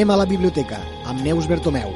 [0.00, 1.90] Anem a la biblioteca, amb Neus Bertomeu.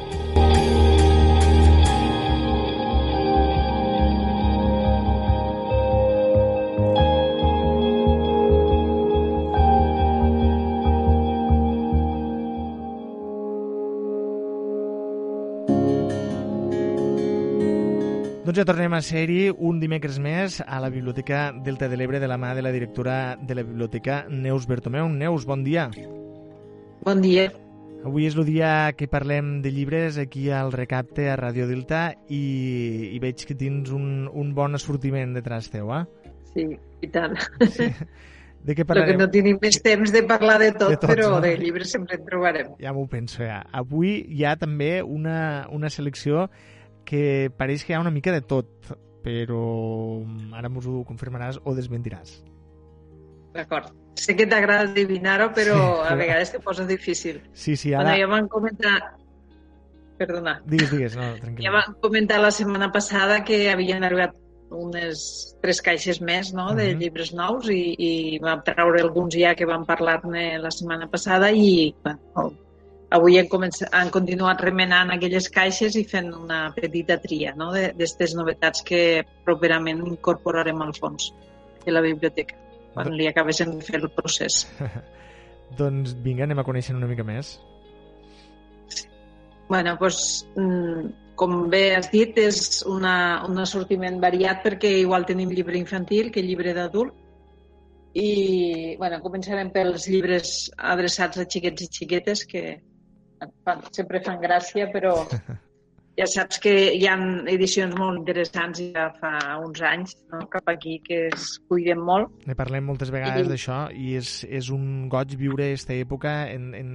[18.45, 22.29] Doncs ja tornem a ser-hi un dimecres més a la Biblioteca Delta de l'Ebre de
[22.29, 25.09] la mà de la directora de la biblioteca Neus Bertomeu.
[25.09, 25.89] Neus, bon dia.
[27.01, 27.64] Bon dia.
[28.05, 32.43] Avui és el dia que parlem de llibres aquí al Recapte a Radio Delta i,
[33.17, 36.03] i veig que tens un, un bon assortiment detrás teu, eh?
[36.53, 36.67] Sí,
[37.01, 37.39] i tant.
[37.73, 37.89] Sí.
[38.65, 39.17] De què parlarem?
[39.17, 41.41] que no tenim més temps de parlar de tot, De tots, però no?
[41.45, 42.71] de llibres sempre en trobarem.
[42.81, 43.59] Ja m'ho penso, ja.
[43.77, 46.47] Avui hi ha també una, una selecció
[47.09, 48.89] que pareix que hi ha una mica de tot,
[49.25, 49.65] però
[50.57, 52.39] ara mos ho confirmaràs o desmentiràs.
[53.57, 53.93] D'acord.
[54.15, 56.09] Sé que t'agrada adivinar-ho, però Sí.
[56.13, 57.43] a vegades te posa difícil.
[57.53, 58.19] Sí, sí, Bueno, ara...
[58.19, 59.15] ja van comentar...
[60.17, 60.61] Perdona.
[60.65, 61.65] Digues, digues, no, tranquil.
[61.67, 64.37] Ja van comentar la setmana passada que havien arribat
[64.75, 67.01] unes tres caixes més no, de Mhm.
[67.01, 71.93] llibres nous i, i vam treure alguns ja que vam parlar-ne la setmana passada i
[72.03, 72.53] bueno,
[73.11, 78.35] avui han, començat, han continuat remenant aquelles caixes i fent una petita tria no, d'aquestes
[78.35, 81.33] novetats que properament incorporarem al fons
[81.85, 82.57] de la biblioteca
[82.95, 84.65] quan li acabéssim de fer el procés.
[85.79, 87.57] Doncs vinga, anem a conèixer una mica més.
[89.69, 90.45] Bueno, doncs,
[91.41, 96.45] com bé has dit, és una, un assortiment variat perquè igual tenim llibre infantil que
[96.45, 97.17] llibre d'adult.
[98.15, 100.51] I bueno, començarem pels llibres
[100.93, 102.63] adreçats a xiquets i xiquetes que
[103.67, 105.17] fan, sempre fan gràcia, però
[106.17, 107.15] ja saps que hi ha
[107.51, 109.33] edicions molt interessants ja fa
[109.65, 110.45] uns anys no?
[110.53, 112.31] cap aquí que es cuiden molt.
[112.47, 116.71] Ne parlem moltes vegades I- d'això i és, és un goig viure aquesta època en,
[116.75, 116.93] en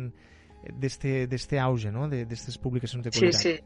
[0.80, 2.08] d'este d'este auge, no?
[2.12, 3.42] D'estes publicacions de Sí, qualitat.
[3.42, 3.60] sí.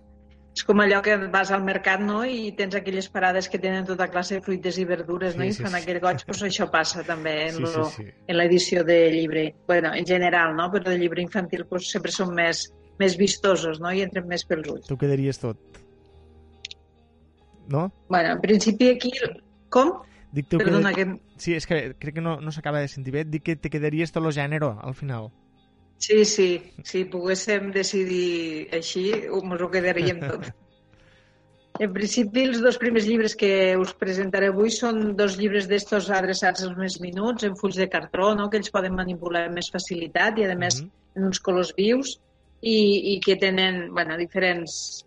[0.53, 2.19] És com allò que vas al mercat no?
[2.29, 5.41] i tens aquelles parades que tenen tota classe de fruites i verdures no?
[5.41, 5.79] Sí, i sí, fan sí.
[5.81, 8.05] aquell goig, doncs això passa també en, Sí, sí, lo, sí.
[8.27, 9.55] en l'edició de llibre.
[9.67, 10.69] bueno, en general, no?
[10.71, 12.67] però de llibre infantil doncs, sempre són més,
[13.03, 13.91] més vistosos no?
[13.93, 14.87] i entren més pels ulls.
[14.89, 15.59] Tu quedaries tot.
[17.67, 17.91] No?
[18.09, 19.11] Bueno, en principi aquí...
[19.69, 19.93] Com?
[20.33, 21.37] Dic, tu Perdona, queda- que...
[21.41, 23.23] Sí, és que crec que no, no s'acaba de sentir bé.
[23.25, 25.29] Dic que te quedaries tot el gènere al final.
[26.03, 26.47] Sí, sí,
[26.83, 30.49] si poguéssim decidir així, ens ho quedaríem tot.
[31.81, 36.61] En principi, els dos primers llibres que us presentaré avui són dos llibres d'estos adreçats
[36.67, 38.49] als més minuts, en fulls de cartró, no?
[38.51, 40.91] que ells poden manipular amb més facilitat i, a més, Mhm.
[41.17, 42.19] en uns colors vius
[42.63, 45.03] i, i que tenen bueno, diferents,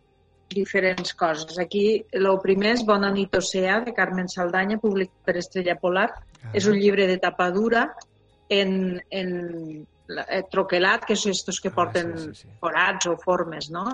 [0.53, 1.56] diferents coses.
[1.59, 6.11] Aquí, el primer és Bona nit Oceà, de Carmen Saldanya, publicat per Estrella Polar.
[6.44, 6.53] Ah.
[6.55, 7.87] És un llibre de tapa dura
[8.53, 9.33] en, en
[10.28, 12.53] eh, troquelat, que són estos que Ah, porten sí, sí, sí.
[12.61, 13.88] forats o formes, no?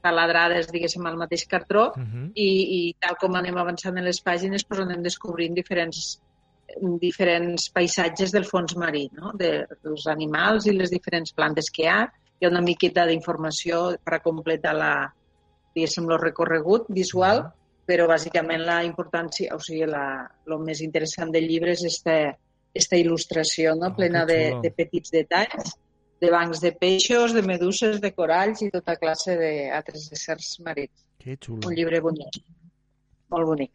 [0.00, 2.30] Taladrades, diguéssim, al mateix cartró Mhm.
[2.34, 6.20] i, i tal com anem avançant en les pàgines doncs anem descobrint diferents
[7.02, 9.32] diferents paisatges del fons marí, no?
[9.34, 12.04] de, dels animals i les diferents plantes que hi ha.
[12.40, 14.92] Hi ha una miqueta d'informació per a completar la,
[15.74, 17.42] diguéssim, el recorregut visual,
[17.90, 20.04] però bàsicament la importància, o sigui, la,
[20.46, 22.16] el més interessant del llibre és esta,
[22.72, 23.90] esta il·lustració no?
[23.90, 25.74] Oh, plena de, de petits detalls,
[26.20, 31.36] de bancs de peixos, de meduses, de coralls i tota classe d'altres éssers marins Que
[31.36, 31.66] xulo.
[31.66, 32.40] un llibre bonic,
[33.32, 33.72] molt bonic.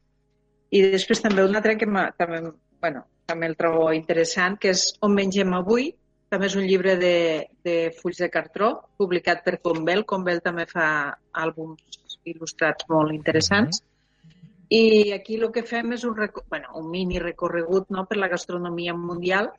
[0.74, 2.42] I després també un altre que també,
[2.82, 5.92] bueno, també el trobo interessant, que és On mengem avui,
[6.36, 7.16] també és un llibre de,
[7.64, 10.04] de fulls de cartró, publicat per Convel.
[10.04, 10.88] Convel també fa
[11.32, 13.80] àlbums il·lustrats molt interessants.
[14.74, 16.18] I aquí el que fem és un,
[16.50, 19.52] bueno, un mini recorregut no, per la gastronomia mundial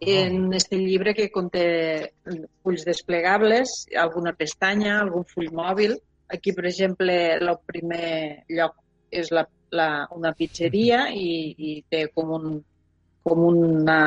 [0.00, 2.14] en este llibre que conté
[2.62, 5.96] fulls desplegables, alguna pestanya, algun full mòbil.
[6.32, 8.78] Aquí, per exemple, el primer lloc
[9.10, 9.44] és la,
[9.74, 12.60] la, una pizzeria i, i té com, un,
[13.26, 13.98] com una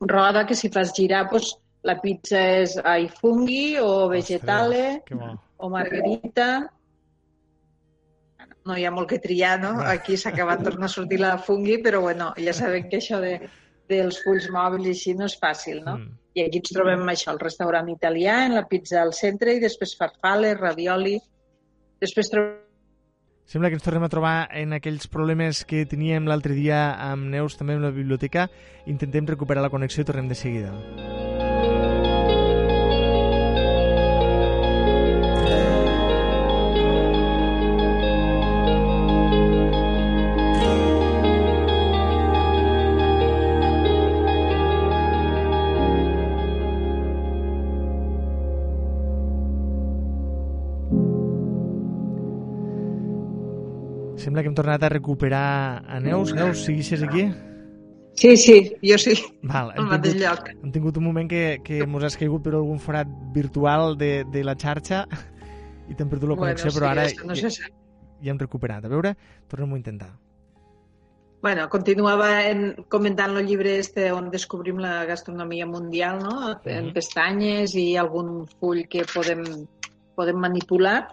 [0.00, 1.54] roda que si fas girar, doncs,
[1.86, 6.48] la pizza és ai funghi o vegetale Ostres, o margarita.
[8.66, 9.78] No hi ha molt que triar, no?
[9.80, 13.38] Aquí s'ha acabat tornar a sortir la funghi, però bueno, ja sabem que això de,
[13.88, 15.96] dels fulls mòbils i així no és fàcil, no?
[15.96, 16.16] Mm.
[16.38, 19.96] I aquí ens trobem això, el restaurant italià, en la pizza al centre, i després
[19.98, 21.16] farfales, ravioli.
[22.02, 22.67] Després trobem
[23.48, 27.56] Sembla que ens tornem a trobar en aquells problemes que teníem l'altre dia amb Neus
[27.56, 28.50] també en la biblioteca.
[28.84, 30.76] Intentem recuperar la connexió i tornem de seguida.
[54.38, 56.30] Sembla que hem tornat a recuperar a Neus.
[56.32, 57.24] Neus, seguixes aquí?
[58.14, 60.50] Sí, sí, jo sí, Val, al hem mateix tingut, lloc.
[60.62, 64.42] hem tingut un moment que, que mos has caigut per algun forat virtual de, de
[64.46, 65.00] la xarxa
[65.90, 67.74] i t'hem perdut la connexió, però ara no ja, sap.
[68.22, 68.84] ja hem recuperat.
[68.86, 69.12] A veure,
[69.50, 70.10] tornem-ho a intentar.
[71.42, 76.60] Bueno, continuava en, comentant el llibre este on descobrim la gastronomia mundial, no?
[76.64, 76.94] En Mhm.
[76.94, 79.42] pestanyes i algun full que podem,
[80.14, 81.08] podem manipular.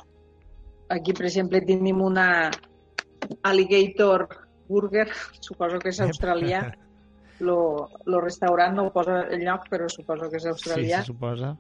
[0.90, 2.52] Aquí, per exemple, tenim una
[3.44, 4.28] alligator
[4.68, 5.08] burger,
[5.40, 6.64] suposo que és australià.
[7.44, 11.02] Lo, lo restaurant no ho posa el lloc, però suposo que és Sí, australià.
[11.04, 11.56] se suposa.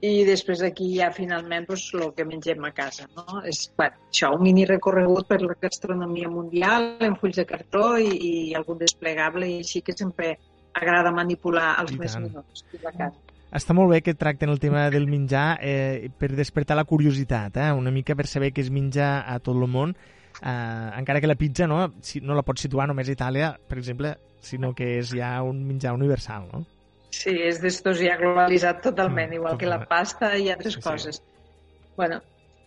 [0.00, 3.08] I després aquí ja finalment pues, el que mengem a casa.
[3.16, 3.40] No?
[3.44, 8.06] És bueno, això, un mini recorregut per la gastronomia mundial en fulls de cartró i,
[8.14, 10.36] i algun desplegable i així que sempre
[10.78, 12.28] agrada manipular els I més tant.
[12.28, 13.16] minuts fins a casa.
[13.58, 17.72] Està molt bé que tracten el tema del menjar eh, per despertar la curiositat, eh?
[17.72, 19.96] una mica per saber què es menja a tot el món,
[20.42, 23.78] eh, encara que la pizza no, si, no la pots situar només a Itàlia, per
[23.78, 26.64] exemple, sinó que és ja un menjar universal, no?
[27.10, 30.88] Sí, és d'estos ja globalitzat totalment, Mm, igual que la pasta i altres Sí, sí.
[30.88, 31.22] coses.
[31.96, 32.20] Bueno,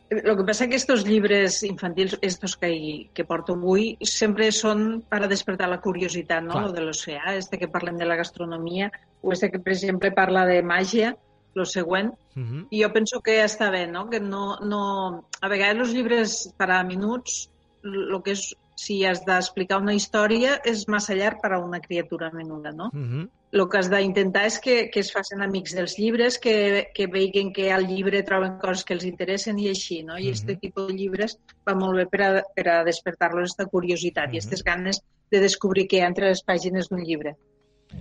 [0.09, 5.21] lo que passa que estos llibres infantils, estos que, que porto avui, sempre són per
[5.23, 6.51] a despertar la curiositat, no?
[6.57, 6.63] Clar.
[6.65, 8.91] Lo de l'oceà, este que parlem de la gastronomia,
[9.21, 11.15] o este que, per exemple, parla de màgia,
[11.53, 12.67] lo següent, Uh -huh.
[12.71, 14.09] i jo penso que està bé, no?
[14.09, 15.25] Que no, no...
[15.41, 17.49] A vegades els llibres per a minuts,
[17.83, 22.31] el que és, si has d'explicar una història, és massa llarg per a una criatura
[22.33, 22.89] menuda, no?
[22.93, 23.29] Uh -huh.
[23.51, 27.51] el que has d'intentar és que, que es facin amics dels llibres, que, que veiguin
[27.51, 30.17] que al llibre troben coses que els interessen i així, no?
[30.17, 30.59] I aquest Mhm.
[30.59, 31.37] tipus de llibres
[31.67, 34.33] va molt bé per a, per a despertar-los aquesta curiositat Mhm.
[34.33, 37.35] i aquestes ganes de descobrir què hi ha entre les pàgines d'un llibre.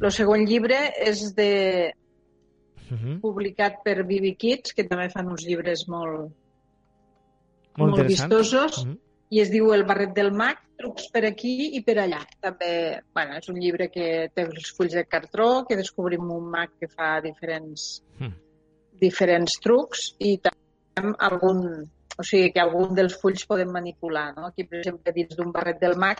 [0.01, 1.95] El següent llibre és de,
[2.91, 3.21] Uh -huh.
[3.21, 6.31] publicat per Bibi Kids, que també fan uns llibres molt,
[7.77, 8.99] Molt, molt vistosos, Uh -huh.
[9.31, 12.21] I es diu El barret del mag, trucs per aquí i per allà.
[12.43, 16.73] També, bueno, és un llibre que té els fulls de cartró, que descobrim un mag
[16.81, 18.33] que fa diferents, Mm.
[19.01, 21.61] diferents trucs i també algun,
[22.19, 24.35] o sigui, que algun dels fulls podem manipular.
[24.37, 24.47] No?
[24.51, 26.19] Aquí, per exemple, dins d'un barret del mag,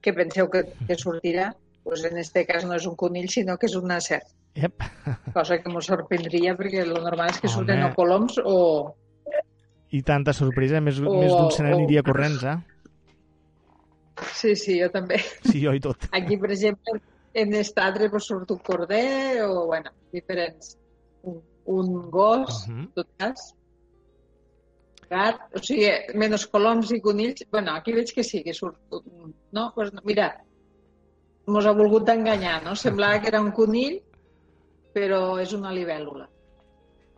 [0.00, 1.50] que penseu que, que sortirà,
[1.84, 4.82] doncs en aquest cas no és un conill, sinó que és una serp, Yep.
[5.34, 8.94] cosa que ens sorprendria perquè el normal és que surten o coloms o,
[9.92, 12.56] I tanta sorpresa, més, O- més d'un se n'aniria o- corrents, eh?
[14.32, 15.18] Sí, sí, jo també.
[15.44, 16.08] Sí, jo i tot.
[16.16, 16.98] Aquí, per exemple,
[17.34, 20.76] en aquest altre pues, surt un corder o, bueno, diferents.
[21.22, 22.78] Un, un gos, Uh -huh.
[22.80, 23.52] en tot cas.
[25.10, 25.88] Gat, o sigui,
[26.18, 27.44] menys coloms i conills.
[27.50, 29.32] bueno, aquí veig que sí, que surt un...
[29.52, 29.72] No?
[29.74, 30.42] Pues, no, mira,
[31.46, 32.74] mos ha volgut enganyar, no?
[32.74, 34.00] Semblava que era un conill,
[34.92, 36.26] però és una libèl·lula.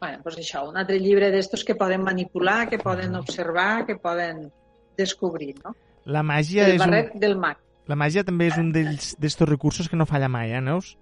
[0.01, 4.49] Bueno, pues això, un altre llibre d'estos que poden manipular, que poden observar, que poden
[4.97, 5.75] descobrir, no?
[6.05, 7.59] La màgia, El és un, barret del mag.
[7.89, 10.97] la màgia també és un d'estos recursos que no falla mai, eh, Neus?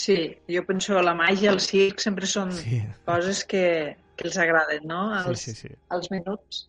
[0.00, 0.16] Sí,
[0.48, 5.00] jo penso la màgia, el circ, sempre són Sí, coses que, que els agraden, no?
[5.22, 5.54] sí, Als, sí.
[5.58, 5.68] sí.
[5.92, 6.62] als minuts.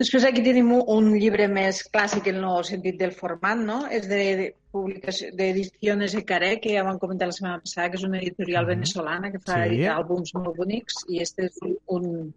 [0.00, 3.82] Després aquí tenim un, llibre més clàssic en el sentit del format, no?
[3.92, 8.04] És de, de publicació d'Ediciones Ecaré, que ja vam comentar la setmana passada, que és
[8.08, 8.70] una editorial Mhm.
[8.74, 9.82] venezolana que fa Sí.
[9.84, 12.32] àlbums molt bonics, i este és un,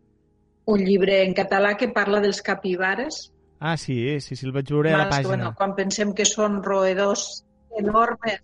[0.65, 3.29] un, llibre en català que parla dels capibares,
[3.65, 5.27] Ah, sí, sí, sí, el vaig veure a la pàgina.
[5.29, 7.45] Bueno, quan pensem que són roedors
[7.79, 8.41] enormes,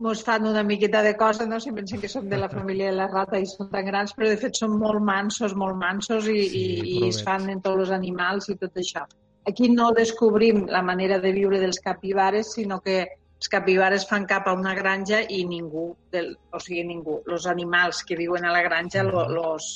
[0.00, 1.58] mos fan una miqueta de cosa, no?
[1.60, 4.28] Si pensem que són de la família de la rata i són tan grans, però
[4.32, 7.84] de fet són molt mansos, molt mansos i, Sí, i, i es fan en tots
[7.86, 9.04] els animals i tot això.
[9.48, 13.02] Aquí no descobrim la manera de viure dels capibares, sinó que
[13.40, 18.02] els capibares fan cap a una granja i ningú, del, o sigui, ningú, els animals
[18.04, 19.32] que viuen a la granja lo, Mhm.
[19.38, 19.70] los,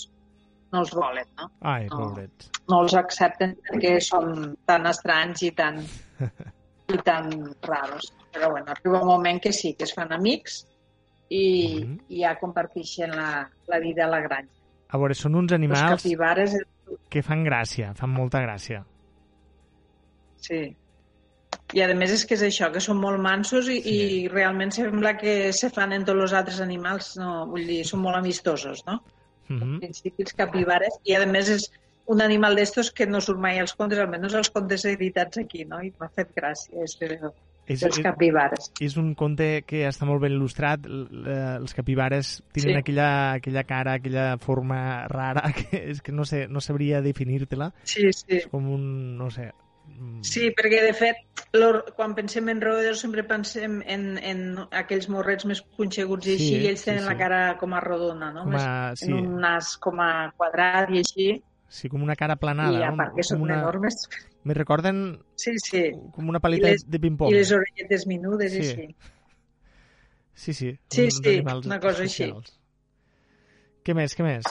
[0.72, 1.50] no els volen, no?
[1.60, 2.12] Ai, No.
[2.68, 5.80] no els accepten perquè són tan estranys i tan,
[6.94, 7.30] i tan
[7.62, 8.12] raros.
[8.34, 10.66] Però bueno, arriba un moment que sí, que es fan amics
[11.28, 11.98] i, Mhm.
[12.08, 14.50] i ja comparteixen la, la vida a la granja.
[14.90, 16.56] A veure, són uns animals capibares,
[17.08, 18.84] que fan gràcia, fan molta gràcia.
[20.36, 20.76] sí.
[21.72, 23.94] I a més és que és això, que són molt mansos i, Sí.
[24.24, 27.46] i realment sembla que se fan en tots els altres animals, no?
[27.46, 29.00] Vull dir, són molt amistosos, no?
[29.48, 29.78] Uh en -huh.
[29.80, 31.70] principi els capibares, i a més és
[32.06, 35.82] un animal d'estos que no surt mai als contes, almenys els contes editats aquí, no?
[35.82, 37.18] I m'ha fet gràcia, és que
[37.66, 38.70] És, els és, capibares.
[38.80, 40.84] és un conte que està molt ben il·lustrat.
[40.86, 42.78] L- l- Els capibares tenen Sí.
[42.82, 43.08] aquella,
[43.40, 47.72] aquella cara, aquella forma rara, que és que no sé, no sabria definir-te-la.
[47.84, 48.40] Sí, sí.
[48.42, 49.50] És com un, no sé...
[49.88, 51.16] mm, Sí, perquè de fet,
[51.56, 56.36] lo, quan pensem en roedors sempre pensem en, en aquells morrets més punxeguts i Sí,
[56.36, 57.08] així, i ells sí, tenen sí.
[57.08, 58.44] la cara com a rodona, no?
[58.44, 58.60] Com a,
[58.92, 61.28] Més, sí, En un nas com a quadrat i així.
[61.74, 62.78] Sí, com una cara planada.
[62.78, 62.96] I a no?
[63.00, 63.56] part que Com són una...
[63.58, 63.96] enormes.
[64.46, 65.00] Me recorden
[65.34, 65.80] Sí, sí.
[66.14, 67.32] com una paleta les, de ping-pong.
[67.32, 68.58] I les orelletes minudes Sí.
[68.58, 68.86] i així.
[70.34, 70.70] Sí, sí.
[70.90, 72.24] Sí, uns sí, una cosa així.
[72.28, 72.54] especials.
[73.84, 74.44] Què més, què més?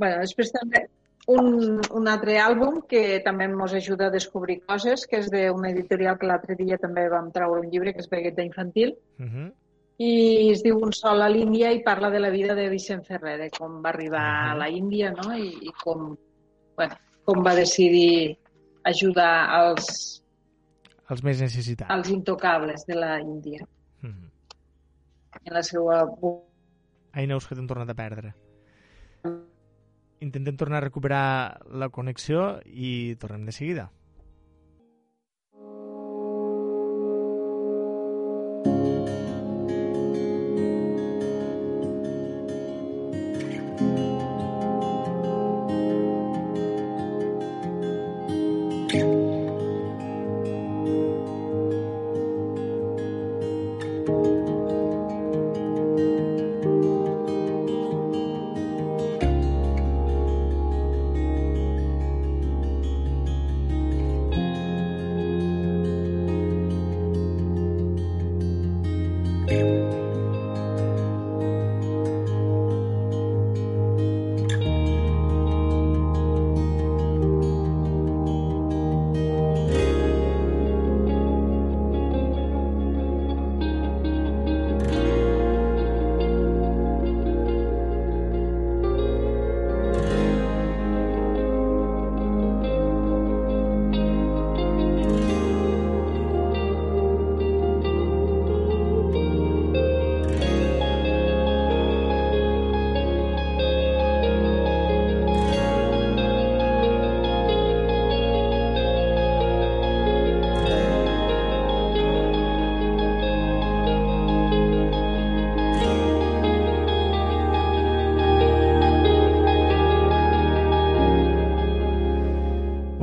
[0.00, 0.86] bueno, després també
[1.28, 6.16] un, un altre àlbum que també ens ajuda a descobrir coses, que és d'una editorial
[6.18, 9.52] que l'altre dia també vam treure un llibre, que és Vegueta Infantil, Uh -huh.
[9.98, 13.36] i es diu Un sol a l'Índia i parla de la vida de Vicent Ferrer,
[13.38, 14.52] de com va arribar Ah.
[14.52, 15.36] a la Índia no?
[15.36, 16.16] I, i com,
[16.80, 16.96] bueno,
[17.28, 18.38] com va decidir
[18.88, 20.22] ajudar als,
[21.10, 21.90] Els més necessitats.
[21.92, 23.66] als intocables de la Índia
[24.02, 24.30] Uh -huh.
[25.44, 26.06] en la seva
[27.12, 28.34] Ai, Neus, que t'hem tornat a perdre.
[30.20, 33.90] Intentem tornar a recuperar la connexió i tornem de seguida.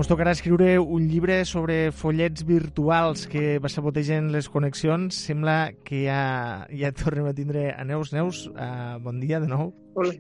[0.08, 5.18] Ens tocarà escriure un llibre sobre follets virtuals que sabotegen les connexions.
[5.20, 8.14] Sembla que ja, ja tornem a tindre a Neus.
[8.16, 9.74] Neus, uh, bon dia de nou.
[10.00, 10.14] Hola,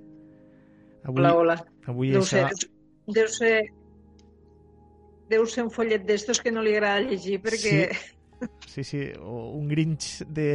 [1.05, 1.31] Avui, hola.
[1.37, 1.55] hola.
[1.87, 2.49] avui Deu això...
[2.49, 2.67] ser,
[3.15, 3.53] deu ser,
[5.31, 7.87] deu ser un follet d'estos que no li agrada llegir perquè...
[8.67, 10.49] Sí, sí, o un grinch de,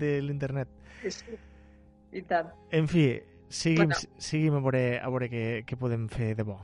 [0.00, 0.72] de l'internet.
[1.04, 1.12] Sí.
[1.18, 1.38] sí.
[2.16, 2.56] I tant.
[2.72, 3.04] En fi,
[3.52, 4.00] seguim, Bueno.
[4.16, 6.56] seguim a veure, a veure què, què podem fer de bo.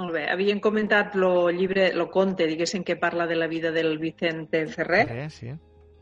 [0.00, 0.22] Molt bé.
[0.32, 5.06] Havien comentat lo llibre, lo conte, diguéssim, que parla de la vida del Vicente Ferrer.
[5.12, 5.50] Eh, sí.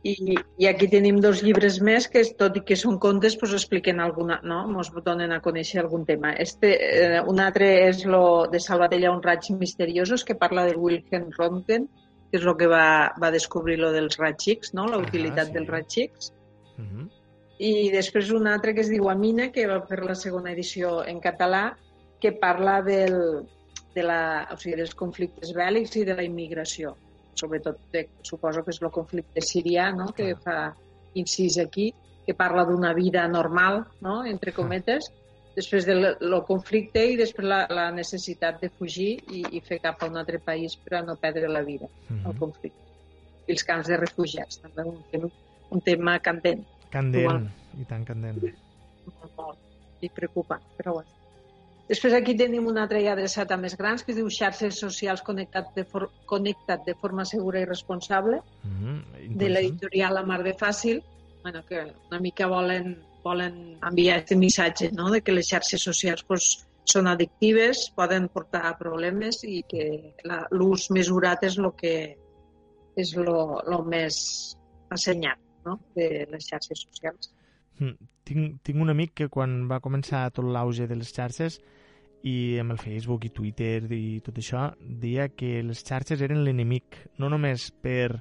[0.07, 3.99] I, I aquí tenim dos llibres més que, tot i que són contes, pues, expliquen
[4.00, 4.61] alguna, no?
[4.71, 6.31] Ens donen a conèixer algun tema.
[6.45, 11.35] Este, eh, un altre és lo de Salvatella, un raig misteriosos, que parla del Wilhelm
[11.35, 11.90] Röntgen,
[12.31, 14.87] que és el que va, va descobrir lo dels X, no?
[14.87, 15.52] la Ah, utilitat sí.
[15.59, 16.33] del raig X.
[16.78, 17.11] Uh -huh.
[17.59, 21.19] I després un altre que es diu Amina, que va fer la segona edició en
[21.21, 21.76] català,
[22.21, 23.49] que parla del,
[23.99, 24.21] de la,
[24.55, 26.95] o sigui, dels conflictes bèl·lics i de la immigració.
[27.38, 30.09] Sobretot, de, suposo que és el conflicte sirià, no?
[30.17, 30.73] que fa
[31.19, 31.90] incís aquí,
[32.26, 34.21] que parla d'una vida normal, no?
[34.26, 35.07] entre cometes,
[35.59, 40.02] després del lo conflicte i després la, la necessitat de fugir i, i fer cap
[40.02, 42.38] a un altre país per a no perdre la vida Uh al -huh.
[42.38, 42.83] conflicte.
[43.49, 45.31] I els camps de refugiats, també un, tema-
[45.71, 47.49] un tema candent Candent,
[47.81, 48.38] i tan candent.
[48.43, 49.59] molt, molt
[50.00, 51.09] i preocupant, però bueno.
[51.88, 55.23] Després aquí tenim un altre ja adreçat a més grans que es diu xarxes socials
[55.25, 59.37] connectat de, for connectat de forma segura i responsable Uh -huh.
[59.37, 61.02] de l'editorial La Mar de Fàcil,
[61.42, 65.11] bueno, que una mica volen, volen enviar aquest missatge no?
[65.11, 70.47] de que les xarxes socials pues, són addictives, poden portar a problemes i que la-
[70.50, 72.16] l'ús mesurat és el que
[72.97, 74.57] és lo, lo més
[74.90, 75.80] assenyat no?
[75.95, 77.33] de les xarxes socials.
[77.78, 81.54] Mm, Tinc, tinc un amic que quan va començar tot l'auge de les xarxes
[82.28, 86.99] i amb el Facebook i Twitter i tot això, deia que les xarxes eren l'enemic,
[87.16, 88.20] no només per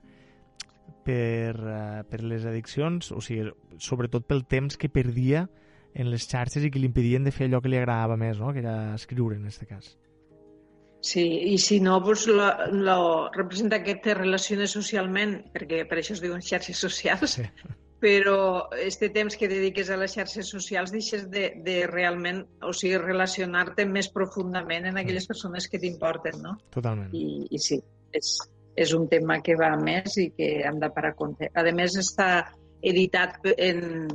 [1.08, 3.52] per, uh, per les addiccions, o sigui,
[3.84, 5.46] sobretot pel temps que perdia
[5.96, 8.52] en les xarxes i que li impedien de fer allò que li agradava més, no?
[8.54, 9.96] que era escriure, en aquest cas.
[11.08, 11.24] Sí,
[11.54, 13.00] i si no, doncs, lo, lo,
[13.36, 17.48] representa que te relaciones socialment, perquè per això es diuen xarxes socials, Sí.
[18.00, 23.00] però este temps que dediques a les xarxes socials deixes de, de realment, o sigui,
[23.02, 26.58] relacionar-te més profundament en aquelles persones que t'importen, no?
[26.74, 27.10] Totalment.
[27.18, 27.80] I, i sí,
[28.14, 28.36] és,
[28.78, 31.50] és un tema que va a més i que hem de parar compte.
[31.58, 32.30] A més, està
[32.86, 34.08] editat en,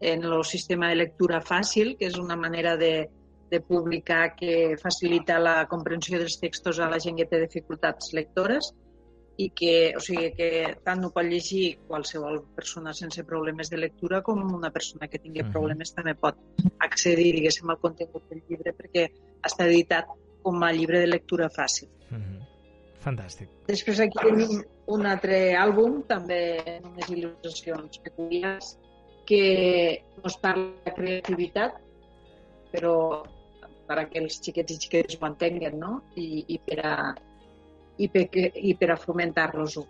[0.00, 3.08] en el sistema de lectura fàcil, que és una manera de,
[3.50, 8.70] de publicar que facilita la comprensió dels textos a la gent que té dificultats lectores
[9.36, 10.48] i que, o sigui, que
[10.86, 15.42] tant ho pot llegir qualsevol persona sense problemes de lectura com una persona que tingui
[15.50, 16.38] problemes també pot
[16.86, 19.08] accedir, diguéssim, al contingut del llibre perquè
[19.42, 20.12] està editat
[20.44, 21.88] com a llibre de lectura fàcil.
[22.10, 22.40] Mm -hmm.
[23.04, 23.48] Fantàstic.
[23.66, 26.40] Després aquí tenim un altre àlbum, també
[26.78, 28.78] amb unes il·lustracions peculiars,
[29.26, 31.80] que ens parla de creativitat,
[32.72, 33.24] però
[33.86, 36.02] per a que els xiquets i xiquetes ho entenguin, no?
[36.16, 37.14] I, i per a,
[37.98, 39.84] i per, i per a fomentar-los-ho.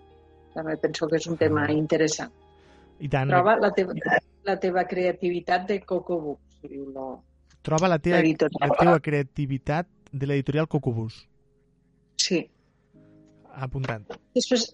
[0.54, 2.32] També penso que és un tema interessant.
[3.02, 3.30] I tant.
[3.32, 3.94] Troba la teva,
[4.46, 7.08] la teva creativitat de Coco Books, diu lo,
[7.64, 11.23] Troba la teva, la teva creativitat de l'editorial Cocobús.
[12.20, 12.42] Sí.
[13.66, 14.18] Apuntat.
[14.37, 14.66] Després,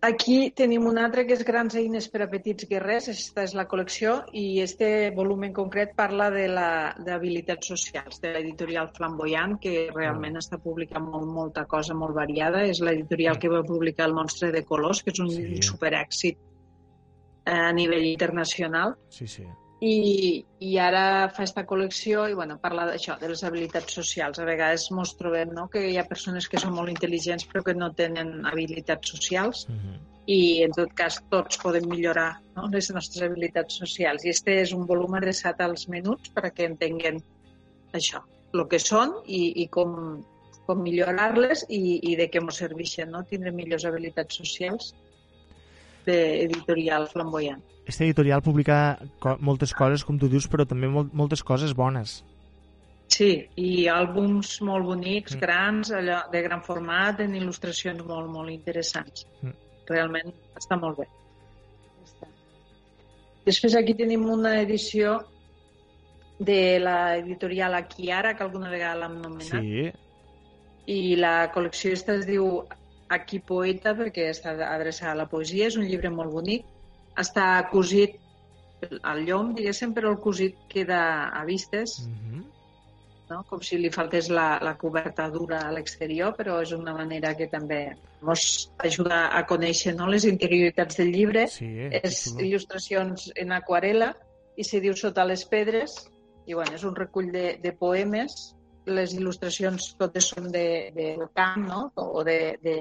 [0.00, 3.08] aquí tenim un altre que és Grans eines per a petits guerrers.
[3.08, 8.32] Aquesta és la col·lecció i este volum en concret parla de la d'habilitats socials, de
[8.34, 12.64] l'editorial Flamboyant, que realment està publicant molt, molta cosa molt variada.
[12.64, 15.62] És l'editorial que va publicar El monstre de colors, que és un Sí.
[15.62, 16.38] superèxit
[17.46, 18.96] eh, a nivell internacional.
[19.08, 19.44] Sí, sí.
[19.84, 24.38] I, i ara fa esta col·lecció i bueno, parla d'això, de les habilitats socials.
[24.40, 27.74] A vegades ens trobem no, que hi ha persones que són molt intel·ligents però que
[27.76, 29.98] no tenen habilitats socials Mm -hmm.
[30.26, 34.24] i en tot cas tots podem millorar no, les nostres habilitats socials.
[34.24, 37.22] I este és un volum adreçat als menuts perquè entenguen
[37.92, 38.22] això,
[38.54, 40.24] el que són i, i com,
[40.66, 43.24] com millorar-les i, i de què ens serveixen, no?
[43.24, 44.94] tindre millors habilitats socials
[46.06, 47.62] d'editorial flamboyant.
[47.86, 52.24] Este editorial publica co moltes coses, com tu dius, però també mol moltes coses bones.
[53.06, 55.40] Sí, i àlbums molt bonics, Mm.
[55.40, 59.26] grans, allò, de gran format, en il·lustracions molt, molt interessants.
[59.42, 59.52] Mm.
[59.88, 61.06] Realment està molt bé.
[62.02, 62.26] Està.
[63.46, 65.20] Després aquí tenim una edició
[66.40, 69.92] de l'editorial Akiara, que alguna vegada l'hem nomenat, Sí.
[70.86, 72.64] i la col·lecció esta es diu
[73.08, 76.64] Aquí Poeta, perquè està adreçada a la poesia, és un llibre molt bonic,
[77.16, 78.18] està cosit
[79.02, 82.42] al llom, diguéssim, però el cosit queda a vistes, Mm -hmm.
[83.30, 83.44] no?
[83.48, 87.46] com si li faltés la, la coberta dura a l'exterior, però és una manera que
[87.46, 90.06] també ens ajuda a conèixer no?
[90.06, 91.46] les interioritats del llibre.
[91.48, 92.40] Sí, és xulo.
[92.44, 94.14] il·lustracions en aquarela
[94.56, 96.08] i se diu Sota les pedres,
[96.46, 98.55] i bueno, és un recull de, de poemes.
[98.86, 101.80] Les il·lustracions totes són de, de camp no?
[101.96, 102.76] o de, de,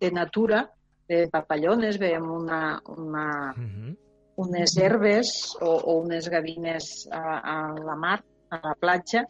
[0.00, 0.64] de natura,
[1.08, 3.96] de papallones, veiem una, una, Mm -hmm.
[4.36, 9.22] unes herbes o, o unes gavines a, a la mar, a la platja,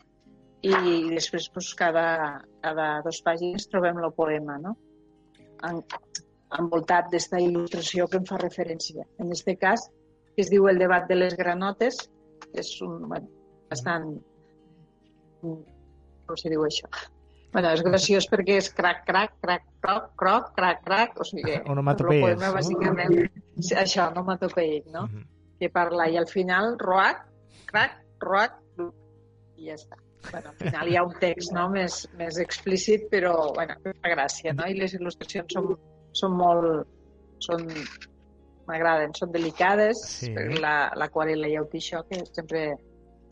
[0.65, 4.77] i després pues, cada, cada dos pàgines trobem el poema, no?
[5.69, 5.83] En,
[6.59, 9.05] envoltat d'esta il·lustració que em fa referència.
[9.19, 9.87] En aquest cas,
[10.35, 12.01] que es diu El debat de les granotes,
[12.55, 13.29] és un, bueno,
[13.71, 14.15] bastant...
[16.27, 16.89] Com se diu això?
[17.55, 22.25] Bueno, és graciós perquè és crac, crac, crac, croc, croc, crac, crac, o sigui, Onomatopeies,
[22.25, 22.55] el poema, no?
[22.57, 23.15] bàsicament,
[23.61, 25.03] sí, això, onomatopeic, no?
[25.07, 25.27] Mm -hmm.
[25.61, 27.27] que parla i al final roac,
[27.67, 28.59] crac, roac,
[29.57, 29.97] i ja està.
[30.33, 31.69] Bueno, al final hi ha un text no?
[31.69, 34.65] més, més explícit, però bueno, fa gràcia, no?
[34.67, 35.77] I les il·lustracions són,
[36.13, 36.87] són molt...
[37.39, 37.67] Són,
[38.67, 40.33] m'agraden, són delicades, Sí.
[40.61, 42.77] la- l'aquarela ja ho té això, que sempre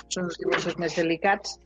[0.09, 1.59] són els dibuixos més delicats.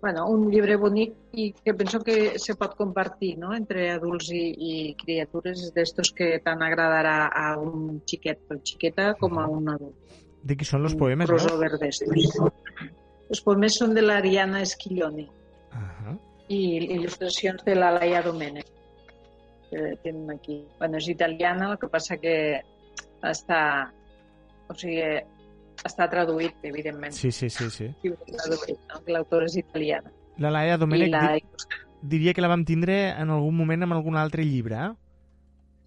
[0.00, 3.54] Bueno, un llibre bonic i que penso que se pot compartir no?
[3.56, 9.40] entre adults i, i criatures, d'estos que tant agradarà a un xiquet o xiqueta com
[9.40, 9.96] a un adult.
[10.46, 12.50] De qui són els poemes, no?
[13.26, 15.26] Els poemes són de l'Ariana Esquilloni
[15.76, 16.18] Uh -huh.
[16.48, 16.60] i
[16.96, 18.68] il·lustracions de la Laia Domènech.
[19.70, 20.64] Que tenen aquí.
[20.78, 22.62] Bueno, és italiana, el que passa que
[23.22, 23.92] està...
[24.68, 25.02] O sigui,
[25.88, 27.14] està traduït, evidentment.
[27.14, 27.88] Sí, sí, sí, sí.
[28.02, 29.00] Traduït, no?
[29.14, 30.12] L'autora és italiana.
[30.42, 31.24] La Laia Domènech la...
[31.38, 31.42] di
[32.16, 34.76] diria que la vam tindre en algun moment amb algun altre llibre.
[34.76, 34.92] eh?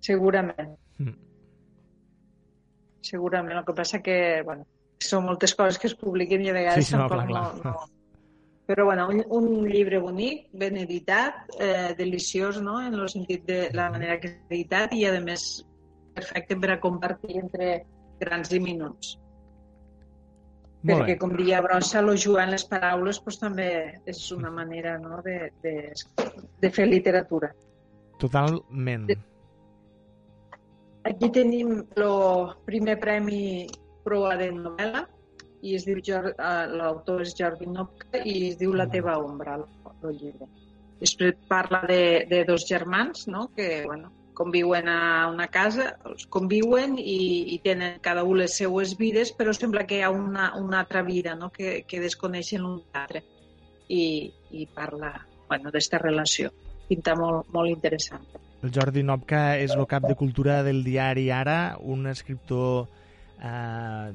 [0.03, 0.73] Segurament.
[0.97, 1.13] Mm.
[3.01, 3.59] Segurament.
[3.59, 4.65] El que passa que, bueno,
[4.99, 7.63] són moltes coses que es publiquen i a vegades Sí, sí, no, tampoc clar, clar.
[7.63, 7.95] no, no...
[8.69, 13.63] Però, bueno, un, un llibre bonic, ben editat, eh, deliciós, no?, en el sentit de
[13.73, 15.45] la manera que és editat i, a més,
[16.13, 17.71] perfecte per a compartir entre
[18.21, 19.15] grans i minuts.
[20.79, 23.67] Perquè, com diria Brossa, lo jugar en les paraules pues, també
[24.07, 25.73] és una manera no, de, de,
[26.63, 27.51] de fer literatura.
[28.21, 29.09] Totalment.
[31.09, 33.67] Aquí tenim el primer premi
[34.05, 35.03] Proa de novel·la
[35.67, 36.31] i es diu eh,
[36.79, 39.65] l'autor és Jordi Nopka i es diu La teva ombra, el,
[40.07, 40.47] el llibre.
[40.99, 43.49] Després parla de, de dos germans no?
[43.55, 47.19] que bueno, conviuen a una casa, els conviuen i,
[47.55, 51.03] i tenen cada un les seues vides, però sembla que hi ha una, una altra
[51.03, 51.51] vida no?
[51.51, 53.25] que, que desconeixen l'un l'altre.
[53.89, 55.11] i, i parla
[55.49, 56.51] bueno, d'esta relació.
[56.87, 58.23] Pinta molt, molt interessant.
[58.63, 62.87] El Jordi Nopka és el cap de cultura del diari Ara, un escriptor
[63.41, 64.09] eh,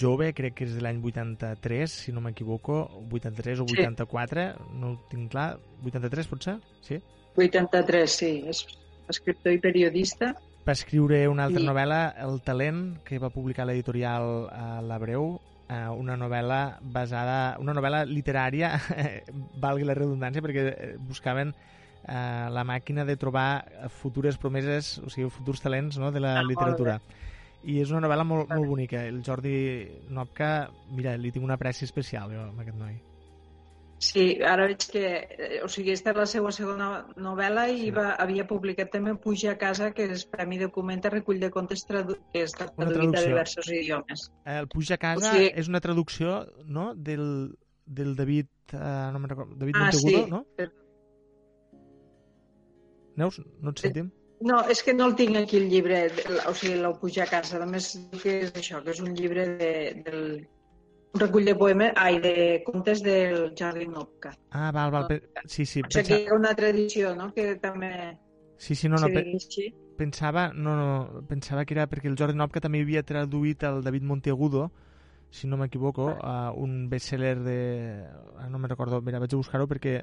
[0.00, 4.68] jove, crec que és de l'any 83, si no m'equivoco, 83 o 84, sí.
[4.80, 5.48] no ho tinc clar,
[5.84, 6.58] 83 potser?
[6.86, 7.00] Sí?
[7.36, 8.64] 83, sí, és
[9.12, 10.34] escriptor i periodista.
[10.66, 11.66] Va escriure una altra I...
[11.68, 15.32] novel·la, El talent, que va publicar l'editorial a l'Abreu,
[15.70, 18.74] eh, una novel·la basada, una novel·la literària,
[19.64, 23.64] valgui la redundància, perquè eh, buscaven eh, la màquina de trobar
[24.02, 27.00] futures promeses, o sigui, futurs talents no, de la ah, literatura.
[27.60, 29.04] I és una novel·la molt, molt bonica.
[29.08, 29.54] El Jordi
[30.16, 32.96] Nopka, mira, li tinc una apreci especial jo, amb aquest noi.
[34.00, 35.02] Sí, ara veig que...
[35.36, 36.86] Eh, o sigui, aquesta és la seva segona
[37.20, 37.88] novel·la i sí.
[37.92, 42.16] va, havia publicat també Puja a casa, que és Premi Documenta, recull de contes tradu
[42.32, 44.30] que està traduït a diversos idiomes.
[44.48, 45.50] El Puja a casa o sigui...
[45.52, 46.94] és una traducció no?
[46.96, 47.26] del,
[47.84, 50.30] del David, uh, no recordo, David ah, Montegudo, sí.
[50.32, 50.70] no?
[53.20, 54.08] Neus, no et sentim?
[54.48, 56.06] No, és que no el tinc aquí el llibre,
[56.48, 57.60] o sigui, l'ho puja a casa.
[57.60, 59.72] A més, que és això, que és un llibre de,
[60.06, 60.22] del,
[61.12, 64.32] un recull de poemes, ai, de contes del Jordi Nopka.
[64.50, 65.08] Ah, val, val.
[65.46, 65.82] Sí, sí.
[65.82, 66.04] Pensa...
[66.06, 67.90] que hi ha una tradició, no?, que també...
[68.60, 69.24] Sí, sí, no, no, pe...
[69.96, 74.06] pensava, no, no, pensava que era perquè el Jordi Nopka també havia traduït el David
[74.06, 74.68] Monteagudo,
[75.30, 77.58] si no m'equivoco, a un bestseller de...
[78.38, 80.00] Ah, no me recordo, mira, vaig a buscar-ho perquè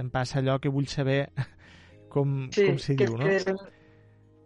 [0.00, 1.30] em passa allò que vull saber
[2.12, 3.30] com, sí, com s'hi diu, no?
[3.30, 3.56] Que...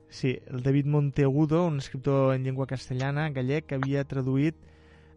[0.08, 4.67] Sí, el David Monteagudo, un escriptor en llengua castellana, gallec, que havia traduït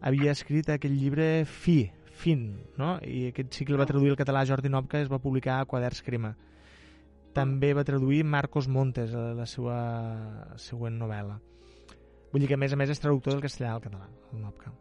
[0.01, 2.45] havia escrit aquell llibre Fi, Fin,
[2.77, 2.95] no?
[3.01, 5.67] I aquest sí que el va traduir al català Jordi Nopka es va publicar a
[5.69, 6.35] Quaderns Crema.
[7.33, 9.77] També va traduir Marcos Montes, la seva
[10.61, 11.39] següent novel·la.
[12.31, 14.73] Vull dir que, a més a més, és traductor del castellà al català, el Nopka.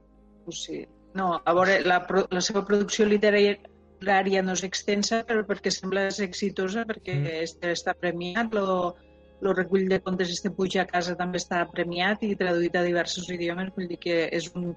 [0.52, 0.82] Sí.
[1.16, 6.20] No, a veure, la, la seva producció literària no és extensa, però perquè sembla és
[6.26, 7.72] exitosa, perquè mm.
[7.72, 8.92] està premiat, lo,
[9.40, 13.30] el recull de contes este Puja a casa també està premiat i traduït a diversos
[13.32, 14.70] idiomes, vull dir que és un,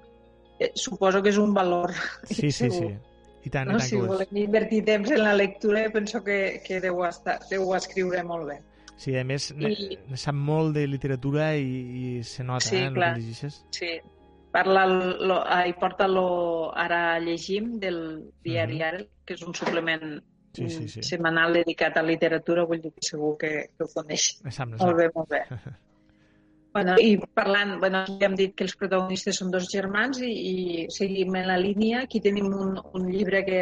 [0.74, 1.92] suposo que és un valor.
[2.30, 2.92] Sí, sí, sí.
[3.44, 3.76] I tant, no?
[3.76, 7.74] i tant si volem invertir temps en la lectura, penso que, que deu, estar, deu
[7.76, 8.60] escriure molt bé.
[8.96, 9.98] Sí, a més, I...
[10.16, 13.14] sap molt de literatura i, i se nota, sí, eh, clar.
[13.14, 13.58] que llegeixes.
[13.74, 13.90] Sí,
[14.54, 16.28] parla, lo, hi porta lo,
[16.78, 17.98] ara llegim del
[18.46, 18.88] diari uh -huh.
[18.88, 20.22] Ara, que és un suplement
[20.54, 21.02] sí, sí, sí.
[21.02, 24.40] setmanal dedicat a literatura, vull dir que segur que, que ho coneix.
[24.78, 25.42] Molt bé, molt bé.
[26.74, 30.86] Bueno, I parlant, bueno, ja hem dit que els protagonistes són dos germans i, i
[30.90, 32.00] seguim en la línia.
[32.02, 33.60] Aquí tenim un, un llibre que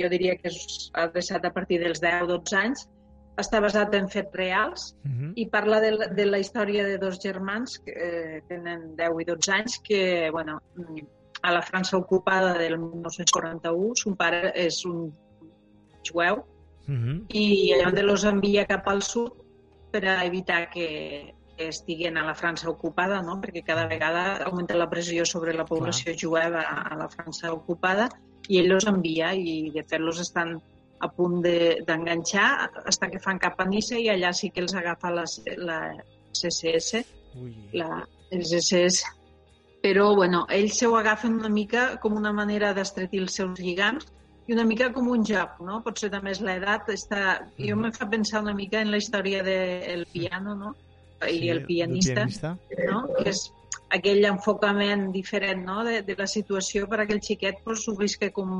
[0.00, 2.86] jo diria que és adreçat a partir dels 10-12 anys.
[3.38, 5.30] Està basat en fets reals uh -huh.
[5.36, 9.52] i parla de, de la història de dos germans que eh, tenen 10 i 12
[9.52, 10.58] anys que, bueno,
[11.42, 15.12] a la França ocupada del 1941, son pare és un
[16.02, 16.36] jueu
[16.88, 17.24] uh -huh.
[17.28, 19.32] i allà los envia cap al sud
[19.92, 23.38] per a evitar que estiguen a la França ocupada, no?
[23.42, 26.20] perquè cada vegada augmenta la pressió sobre la població Clar.
[26.22, 28.08] jueva a la França ocupada
[28.48, 30.56] i ell els envia i de fet los estan
[31.00, 34.74] a punt d'enganxar de, fins que fan cap a Nissa i allà sí que els
[34.74, 35.24] agafa la,
[35.58, 35.78] la
[36.34, 37.04] CSS,
[37.38, 37.54] Ui.
[37.78, 38.02] la,
[38.34, 39.14] els SS.
[39.82, 44.08] Però, bueno, ells se ho agafen una mica com una manera d'estretir els seus lligams
[44.48, 45.78] i una mica com un joc, no?
[45.84, 46.88] Potser també és l'edat.
[46.90, 47.22] Està...
[47.60, 47.84] Jo mm.
[47.84, 50.74] me fa pensar una mica en la història del piano, no?
[51.26, 52.58] I sí, el pianista, pianista.
[52.90, 53.06] No?
[53.16, 53.48] que és
[53.94, 55.80] aquell enfocament diferent no?
[55.84, 58.52] de, de la situació per a aquell xiquet pues, ho visca com,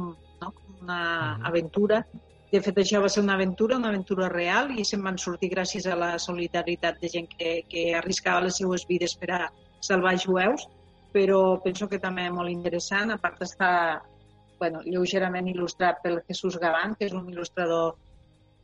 [0.42, 0.50] no?
[0.50, 1.48] com una uh -huh.
[1.48, 2.06] aventura.
[2.50, 5.86] De fet, això va ser una aventura, una aventura real, i se'n van sortir gràcies
[5.86, 10.66] a la solidaritat de gent que, que arriscava les seues vides per a salvar jueus,
[11.12, 13.10] però penso que també és molt interessant.
[13.10, 14.02] A part està
[14.58, 17.96] bueno, lleugerament il·lustrat pel Jesús Gavant, que és un il·lustrador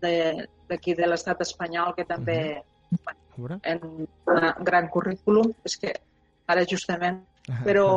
[0.01, 3.24] d'aquí de, de l'estat espanyol que també uh -huh
[3.63, 5.53] en un gran currículum.
[5.65, 5.95] És que
[6.51, 7.23] ara justament,
[7.65, 7.89] però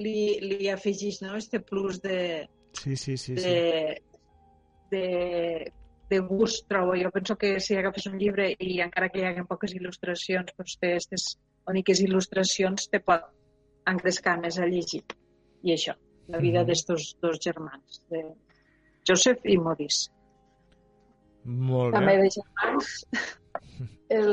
[0.00, 4.96] li, li afegís no, este plus de, sí, sí, sí, de, sí.
[4.96, 5.72] de,
[6.10, 6.96] de gust, trobo.
[6.98, 10.78] Jo penso que si agafes un llibre i encara que hi hagi poques il·lustracions, doncs
[10.80, 11.26] té aquestes
[11.70, 13.28] úniques il·lustracions, te pot
[13.90, 15.04] engrescar més a llegir.
[15.62, 15.96] I això,
[16.30, 18.24] la vida mm d'estos dos germans, de
[19.08, 20.10] Joseph i Maurice.
[21.44, 21.98] Molt bé.
[21.98, 22.90] També de germans
[24.10, 24.30] el,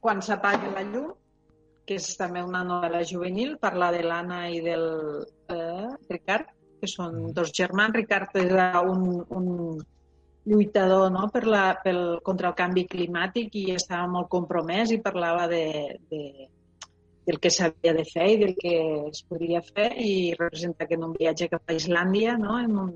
[0.00, 1.12] quan s'apaga la llum,
[1.84, 4.86] que és també una novel·la juvenil, parla de l'Anna i del
[5.52, 7.34] eh, Ricard, que són mm.
[7.36, 7.96] dos germans.
[7.98, 9.48] Ricard era un, un
[10.44, 11.28] lluitador no?
[11.32, 15.64] per la, pel, contra el canvi climàtic i estava molt compromès i parlava de,
[16.10, 16.48] de,
[17.28, 18.74] del que s'havia de fer i del que
[19.10, 22.58] es podria fer i representa que en un viatge cap a Islàndia, no?
[22.60, 22.92] en un,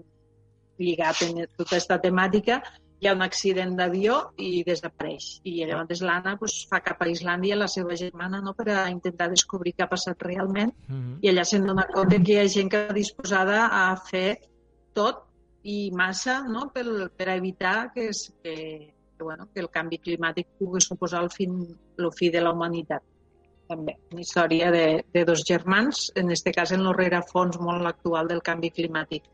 [0.79, 2.61] lligat en tota aquesta temàtica,
[3.01, 5.29] hi ha un accident d'avió i desapareix.
[5.47, 9.29] I llavors l'Anna pues, fa cap a Islàndia la seva germana no, per a intentar
[9.31, 11.19] descobrir què ha passat realment Mm -hmm.
[11.23, 14.39] i allà se'n dona compte que hi ha gent que està disposada a fer
[14.93, 15.25] tot
[15.63, 16.71] i massa no?
[16.75, 16.85] per,
[17.17, 21.77] per evitar que, es, que, que, bueno, que el canvi climàtic pugui suposar el fin,
[21.99, 23.03] el fi de la humanitat.
[23.69, 28.29] També una història de, de dos germans, en aquest cas en el rerefons molt actual
[28.29, 29.25] del canvi climàtic.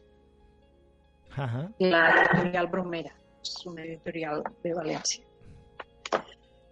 [1.37, 1.67] Uh -huh.
[1.79, 3.13] La editorial Bromera,
[3.45, 5.25] és una editorial de València.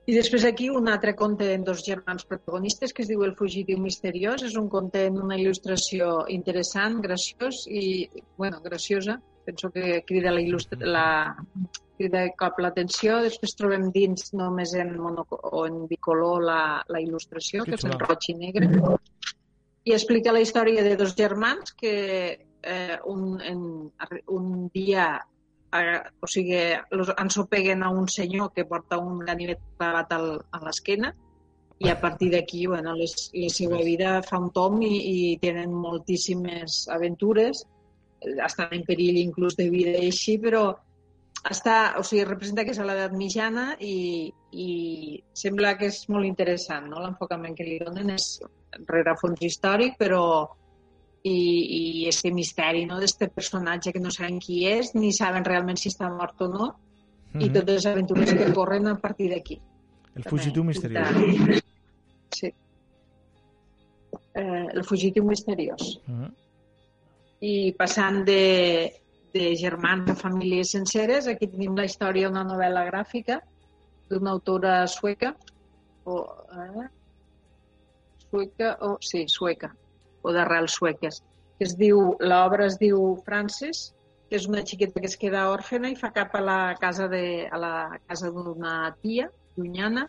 [0.02, 3.78] I després aquí un altre conte en dos germans protagonistes que es diu El fugitiu
[3.78, 4.42] misteriós.
[4.42, 9.20] És un conte en una il·lustració interessant, graciós i, bueno, graciosa.
[9.46, 10.78] Penso que crida la, il·lustra...
[10.82, 11.06] la
[11.96, 13.20] crida de cop l'atenció.
[13.22, 15.26] Després trobem dins només en, mono...
[15.30, 18.70] o en bicolor la, la il·lustració, Que que és en roig i negre.
[19.86, 21.94] I explica la història de dos germans que
[22.62, 23.62] eh, un, en,
[24.34, 25.12] un dia
[25.72, 31.14] o sigui, los ensopeguen a un senyor que porta un ganivet clavat al, a l'esquena
[31.82, 35.72] i a partir d'aquí, bueno, les, la seva vida fa un tom i, i tenen
[35.74, 37.64] moltíssimes aventures,
[38.22, 40.68] estan en perill inclús de vida i així, però
[41.50, 44.68] està, o sigui, representa que és a l'edat mitjana i, i
[45.34, 47.02] sembla que és molt interessant, no?
[47.02, 48.36] L'enfocament que li donen és
[48.86, 50.22] rerefons històric, però
[51.22, 51.36] i,
[52.02, 52.98] i este misteri no?
[53.00, 56.72] d'este personatge que no saben qui és, ni saben realment si està mort o no,
[57.32, 57.52] Mm i -hmm.
[57.52, 59.60] totes les aventures que corren a partir d'aquí.
[60.14, 61.08] El fugitiu misteriós.
[62.32, 62.48] Sí.
[64.34, 66.00] Eh, el fugitiu misteriós.
[66.08, 66.30] Uh -huh.
[67.40, 68.92] I passant de,
[69.32, 73.40] de germans a famílies senceres, aquí tenim la història d'una novel·la gràfica
[74.08, 75.36] d'una autora sueca,
[76.04, 76.14] o,
[76.52, 76.88] eh,
[78.30, 79.74] sueca, o, sí, sueca,
[80.22, 81.20] o d'arrels sueques,
[81.58, 83.92] que es diu, l'obra es diu Frances,
[84.28, 87.46] que és una xiqueta que es queda òrfena i fa cap a la casa de,
[87.52, 87.74] a la
[88.08, 90.06] casa d'una tia llunyana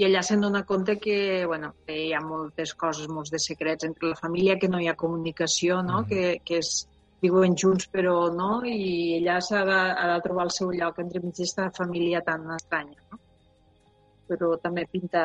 [0.00, 3.84] i allà se'n dona compte que, bueno, que hi ha moltes coses, molts de secrets
[3.86, 6.00] entre la família, que no hi ha comunicació, no?
[6.00, 6.08] Mhm.
[6.08, 6.72] que, que és,
[7.20, 11.36] viuen junts però no, i ella s'ha de, ha de trobar el seu lloc entremig
[11.36, 12.96] d'esta família tan estranya.
[13.12, 13.20] No?
[14.30, 15.24] Però també pinta,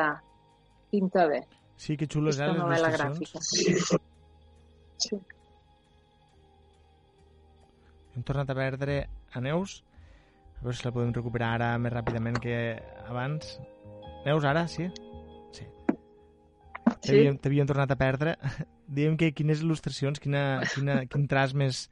[0.92, 1.40] pinta bé,
[1.76, 3.98] Sí, que xulo eh, aquesta les gràfica.
[4.98, 5.18] Sí.
[8.16, 8.96] Hem tornat a perdre
[9.36, 9.82] a Neus.
[10.56, 12.54] A veure si la podem recuperar ara més ràpidament que
[13.10, 13.58] abans.
[14.24, 14.88] Neus, ara, sí?
[15.52, 15.66] Sí.
[17.04, 17.18] Sí.
[17.42, 18.36] T'havíem tornat a perdre.
[18.96, 21.86] Diguem que quines il·lustracions, quina, quina, quin traç més,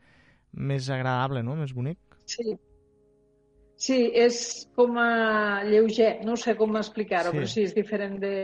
[0.55, 1.57] més agradable, no?
[1.61, 1.99] Més bonic.
[2.31, 2.55] Sí.
[3.85, 4.37] Sí, és
[4.79, 7.37] com a lleuger, no sé com explicar-ho, Sí.
[7.37, 8.35] però sí, és diferent de...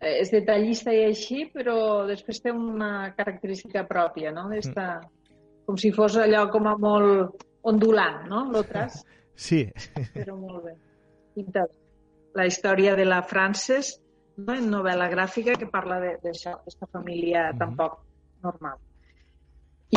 [0.00, 4.48] eh, És detallista i així, però després té una característica pròpia, no?
[4.50, 5.00] D'esta...
[5.68, 8.46] Com si fos allò com a molt ondulant, no?
[8.50, 9.02] Lo traç,
[9.36, 9.66] Sí.
[10.14, 10.72] però molt bé.
[11.34, 11.66] Pinta.
[12.34, 13.98] La història de la Frances,
[14.38, 14.54] no?
[14.54, 17.58] en novel·la gràfica, que parla de- d'això, d'aquesta família Mhm.
[17.58, 17.98] tan poc
[18.42, 18.78] normal.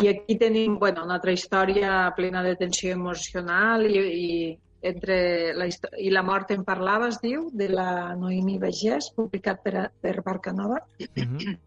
[0.02, 5.66] I aquí tenim bueno, una altra història plena de tensió emocional i, i entre la,
[5.98, 10.80] i la mort en parlava, es diu, de la Noemi Bagès, publicat per, per Barcanova,
[10.98, 11.58] Uh -huh.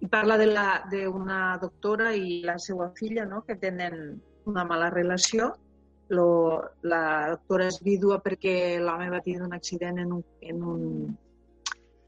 [0.00, 3.42] i parla de la- d'una doctora i la seva filla no?
[3.46, 5.54] que tenen una mala relació.
[6.08, 11.18] Lo, la doctora és vídua perquè l'home va tenir un accident en un, en un,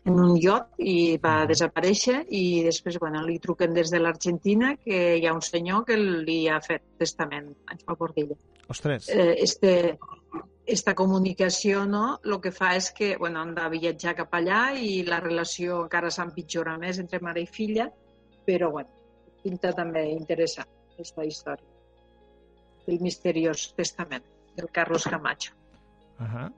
[0.07, 5.01] en un iot i va desaparèixer i després bueno, li truquen des de l'Argentina que
[5.19, 7.51] hi ha un senyor que li ha fet testament
[7.85, 8.37] fa d'ella
[8.71, 9.09] Ostres.
[9.09, 9.99] eh, este,
[10.67, 15.03] esta comunicació no, el que fa és que bueno, han de viatjar cap allà i
[15.07, 17.89] la relació encara s'empitjora més entre mare i filla,
[18.47, 18.91] però bueno,
[19.43, 21.73] pinta també interessant aquesta història.
[22.87, 24.23] El misteriós testament
[24.57, 25.53] del Carlos Camacho.
[26.19, 26.53] Uh -huh.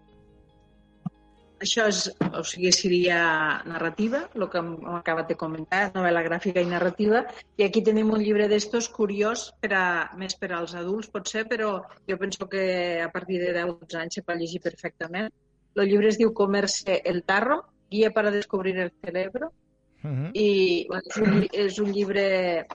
[1.58, 3.20] Això és, o sigui, seria
[3.66, 7.24] narrativa, el que hem acabat de comentar, novel·la gràfica i narrativa,
[7.58, 9.86] i aquí tenim un llibre d'estos curiós, per a,
[10.20, 11.72] més per als adults potser, però
[12.06, 15.32] jo penso que a partir de 10-12 anys se pot llegir perfectament.
[15.74, 19.52] El llibre es diu Comerse el tarro, guia para descobrir el cerebro,
[19.98, 20.30] Uh -huh.
[20.32, 22.66] i bueno, és, un, és un llibre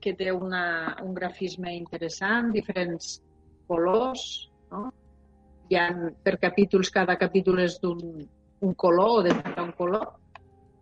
[0.00, 3.22] que té una, un grafisme interessant, diferents
[3.68, 4.92] colors, no?
[5.70, 5.88] Hi ha
[6.22, 8.00] per capítols, cada capítol és d'un
[8.62, 10.06] un color o de un color,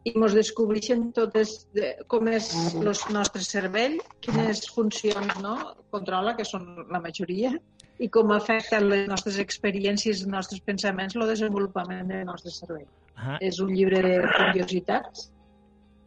[0.04, 5.56] i ens descobreixen totes de, com és el nostre cervell, quines funcions no?
[5.92, 7.52] controla, que són la majoria,
[8.00, 12.88] i com afecta les nostres experiències, els nostres pensaments, el desenvolupament del nostre cervell.
[13.20, 13.36] -huh.
[13.40, 15.30] És un llibre de curiositats,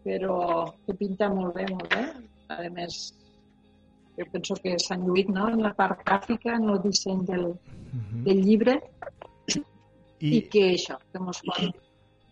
[0.06, 0.38] però
[0.86, 2.06] que pinta molt bé, molt bé.
[2.54, 3.14] A més,
[4.17, 5.47] jo penso que s'han lluït no?
[5.49, 7.45] en la part gràfica, en el disseny del,
[7.93, 8.23] Uh -huh.
[8.23, 8.80] del llibre,
[10.19, 11.76] i, I que això, que mos pot...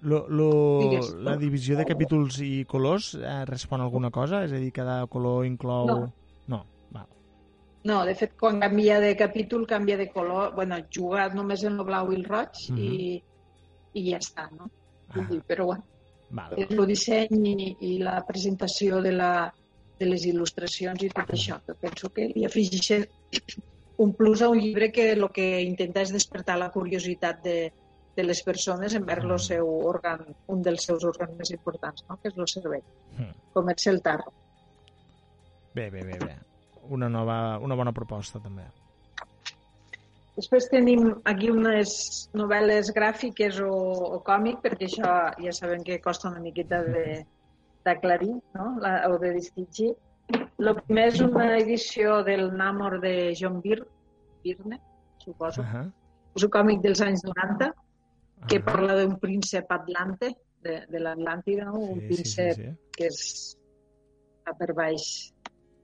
[0.01, 0.47] lo, lo,
[0.81, 1.13] Digues.
[1.21, 4.43] la divisió de capítols i colors eh, respon a alguna cosa?
[4.45, 5.85] És a dir, cada color inclou...
[5.87, 6.13] No.
[6.47, 7.05] No, val.
[7.83, 10.55] No, de fet, quan canvia de capítol, canvia de color.
[10.55, 12.77] bueno, juga només en el blau i el roig Mhm.
[12.79, 13.23] i,
[13.93, 14.69] i ja està, no?
[15.09, 15.83] Ah, però bueno,
[16.31, 16.53] val.
[16.57, 19.53] és el disseny i, i la presentació de, la,
[20.01, 23.05] de les il·lustracions i tot això, que penso que li afegeixen
[24.01, 27.57] un plus a un llibre que el que intenta és despertar la curiositat de,
[28.17, 32.17] de les persones envers el seu òrgan, un dels seus òrgans més importants, no?
[32.17, 33.31] que és el cervell, Mm.
[33.53, 34.31] com és el tarro.
[35.75, 36.35] Bé, bé, bé, bé.
[36.89, 38.63] Una, nova, una bona proposta, també.
[40.35, 41.91] Després tenim aquí unes
[42.33, 43.71] novel·les gràfiques o,
[44.15, 45.11] o còmic, perquè això
[45.43, 47.25] ja sabem que costa una miqueta de-
[47.85, 48.77] d'aclarir no?
[48.79, 49.91] La, o de distingir.
[50.61, 53.87] El primer és una edició del Namor de John Byrne,
[54.43, 54.79] Byrne
[55.23, 55.61] suposo.
[55.61, 55.91] Uh -huh.
[56.35, 57.73] És un còmic dels anys 90
[58.47, 58.63] que Ahà.
[58.65, 61.79] parla d'un príncep atlante, de, de l'Atlàntida, no?
[61.79, 62.77] un Sí, sí, príncep sí, sí.
[62.97, 63.57] que és
[64.45, 65.33] a per baix.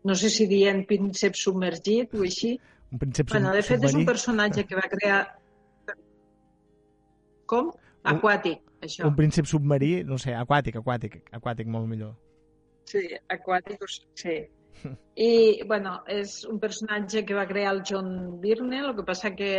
[0.04, 3.90] No sé si dient príncep submergit o així, Un príncep Bueno, de fet, és un
[3.90, 4.06] submarí.
[4.06, 5.38] personatge que va crear...
[7.46, 7.72] Com?
[8.04, 9.08] Aquàtic, això.
[9.08, 12.16] Un príncep submarí, no sé, aquàtic, aquàtic, aquàtic molt millor.
[12.86, 13.82] Sí, aquàtic,
[14.16, 14.38] sí.
[15.18, 19.52] I, bueno, és un personatge que va crear el John Byrne, el que passa que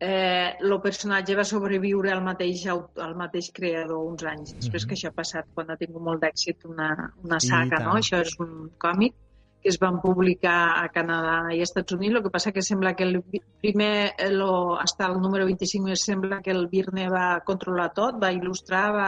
[0.00, 4.88] eh, el personatge va sobreviure al mateix, al mateix creador uns anys després Mhm.
[4.88, 6.88] que això ha passat, quan ha tingut molt d'èxit una,
[7.22, 7.94] una saga, no?
[7.94, 9.14] Això és un còmic
[9.64, 12.92] que es van publicar a Canadà i als Estats Units, el que passa que sembla
[12.94, 13.22] que el
[13.64, 18.18] primer, eh, lo, hasta el número 25, es sembla que el Birne va controlar tot,
[18.20, 19.06] va il·lustrar, va,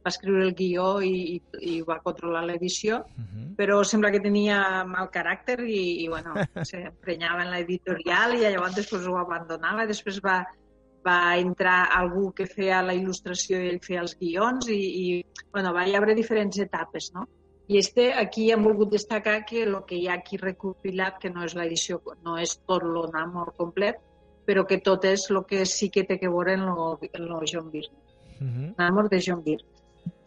[0.00, 1.40] va escriure el guió i, i,
[1.74, 3.54] i va controlar l'edició, Uh -huh.
[3.58, 6.32] però sembla que tenia mal caràcter i, i bueno,
[6.70, 10.38] s'emprenyava en l'editorial i llavors després ho abandonava després va,
[11.06, 15.74] va entrar algú que feia la il·lustració i ell feia els guions i, i bueno,
[15.74, 17.28] va hi haver diferents etapes, no?
[17.68, 21.44] I este, aquí hem volgut destacar que el que hi ha aquí recopilat, que no
[21.44, 23.98] és l'edició, no és tot el Namor complet,
[24.48, 27.42] però que tot és el que sí que té que veure en lo, en lo
[27.44, 27.98] John Byrne.
[28.40, 28.74] Uh -huh.
[28.78, 29.68] Namor de John Byrne,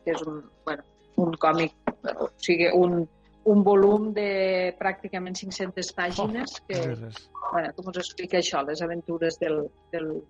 [0.06, 0.84] que és un, bueno,
[1.16, 1.74] un còmic,
[2.20, 3.08] o sigui, un,
[3.44, 7.30] un volum de pràcticament 500 pàgines que, Res, res.
[7.52, 10.24] bueno, com us explica això, les aventures del, del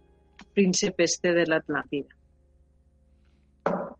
[0.53, 2.20] príncep este de l'Atlàntida.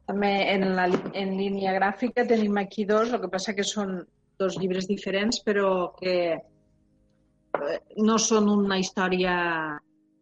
[0.10, 4.02] També en, la, en línia gràfica tenim aquí dos, el que passa que són
[4.42, 9.36] dos llibres diferents, però que eh, no són una història,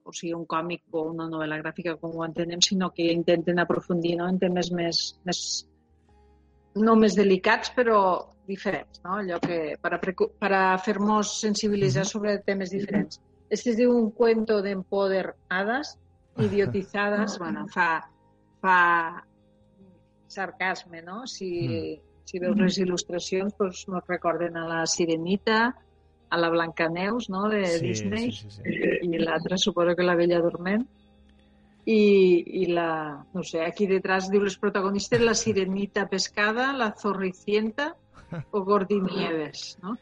[0.04, 4.18] o sigui, un còmic o una novel·la gràfica com ho entenem, sinó que intenten aprofundir
[4.20, 4.28] no?
[4.30, 5.42] en temes més, més
[6.80, 8.02] no més delicats, però
[8.50, 9.20] diferents, no?
[9.22, 13.22] Allò que, per a, per a fer-nos sensibilitzar sobre temes diferents.
[13.50, 15.96] Este es diu un cuento d'empoderadas,
[16.40, 17.90] idiotizadas, bueno, fa,
[18.62, 18.78] fa
[20.30, 21.26] sarcasme, no?
[21.28, 25.74] Si, si veus les il·lustracions, doncs nos recorden a la Sirenita,
[26.30, 29.10] a la Blancaneus, no?, de Sí, Disney, sí, sí, sí.
[29.10, 30.86] i l'altra suposo que la Bella Dorment.
[31.90, 37.96] I, i la, no sé, aquí detrás diu les protagonistes la Sirenita Pescada, la Zorricienta
[38.52, 39.96] o Gordinieves, no?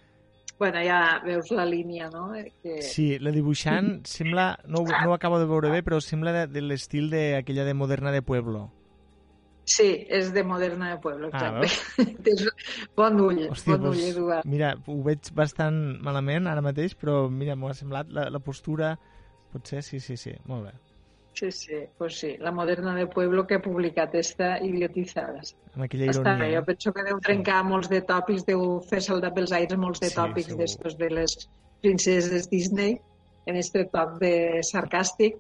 [0.60, 2.34] Bueno, ja veus la línia, no?
[2.36, 2.82] Eh, Que...
[2.82, 6.64] Sí, la dibuixant sembla, no, no ho acabo de veure bé, però sembla de, de
[6.66, 8.66] l'estil d'aquella de Moderna de Pueblo.
[9.68, 12.06] Sí, és de Moderna de Pueblo, Ah, exacte.
[12.24, 12.46] Tens
[12.96, 14.46] bon ull, Hòstia, bon ull, doncs, Eduard.
[14.48, 15.76] mira, ho veig bastant
[16.06, 18.96] malament ara mateix, però mira, m'ho ha semblat la, la postura...
[19.52, 20.72] Potser sí, sí, sí, molt bé.
[21.38, 25.54] Sí, sí, pues sí, la Moderna de Pueblo que ha publicat esta Idiotizadas.
[25.76, 26.42] Amb aquella Està ironia.
[26.42, 30.02] bé, jo penso que deu trencar molts de tòpics, deu fer saltar pels aires molts
[30.04, 30.60] de Sí, tòpics segur.
[30.64, 31.36] d'estos de les
[31.82, 32.98] princeses Disney
[33.46, 34.34] en este toc de
[34.68, 35.38] sarcàstic.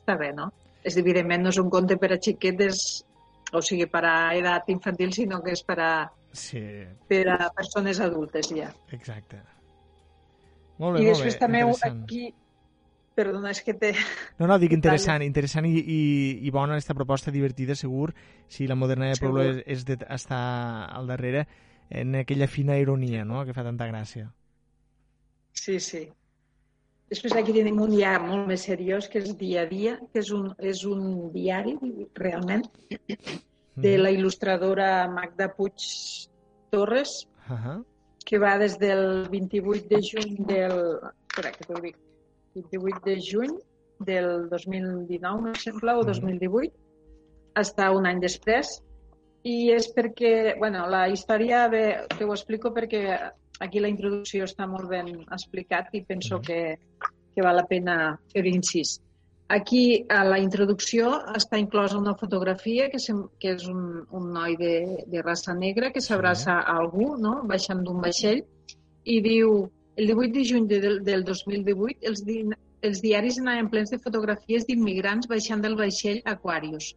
[0.00, 0.48] Està bé, no?
[0.82, 3.04] És, evidentment, no és un conte per a xiquetes,
[3.52, 5.92] o sigui, per a edat infantil, sinó que és per a,
[6.32, 6.60] Sí,
[7.10, 8.70] per a persones adultes ja.
[8.92, 9.40] exacte.
[10.78, 12.30] Molt bé, I molt després bé, també aquí...
[13.10, 13.90] Perdona, és que té...
[14.38, 16.02] No, no, dic interessant, interessant i, i,
[16.46, 18.14] i bona aquesta proposta, divertida, segur.
[18.48, 20.38] Si la moderna de Pueblo és, és de, està
[20.86, 21.42] al darrere
[21.90, 24.30] en aquella fina ironia, no?, que fa tanta gràcia.
[25.52, 26.06] Sí, sí.
[27.10, 30.30] Després aquí tenim un ja molt més seriós, que és Dia a Dia, que és
[30.30, 31.76] un, és un diari,
[32.14, 32.62] realment,
[33.76, 34.02] de Mm.
[34.02, 35.74] la il·lustradora Magda Puig
[36.70, 37.84] Torres, Uh -huh.
[38.24, 41.00] que va des del 28 de juny del...
[41.28, 41.96] Espera, que t'ho dic.
[42.54, 43.58] 28 de juny
[43.98, 46.06] del 2019, em sembla, o Mhm.
[46.06, 46.72] 2018,
[47.54, 48.82] hasta un any després.
[49.42, 54.66] I és perquè, bueno, la història, bé, te ho explico perquè aquí la introducció està
[54.66, 56.60] molt ben explicat i penso que,
[57.34, 57.96] que val la pena
[58.32, 58.98] fer incís.
[59.50, 64.54] Aquí, a la introducció, està inclosa una fotografia que, sem- que és un, un noi
[64.60, 64.74] de,
[65.10, 68.44] de raça negra que s'abraça a algú, no?, baixant d'un vaixell,
[69.04, 69.56] i diu,
[69.96, 72.44] el 18 de juny de, del, del 2018, els, di,
[72.86, 76.92] els diaris anaven plens de fotografies d'immigrants baixant del vaixell Aquarius.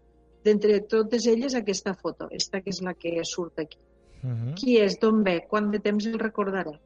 [0.45, 3.79] D'entre totes elles, aquesta foto, esta que és la que surt aquí.
[4.23, 4.55] Uh -huh.
[4.55, 6.79] Qui és, d'on ve, quant de temps el recordaré.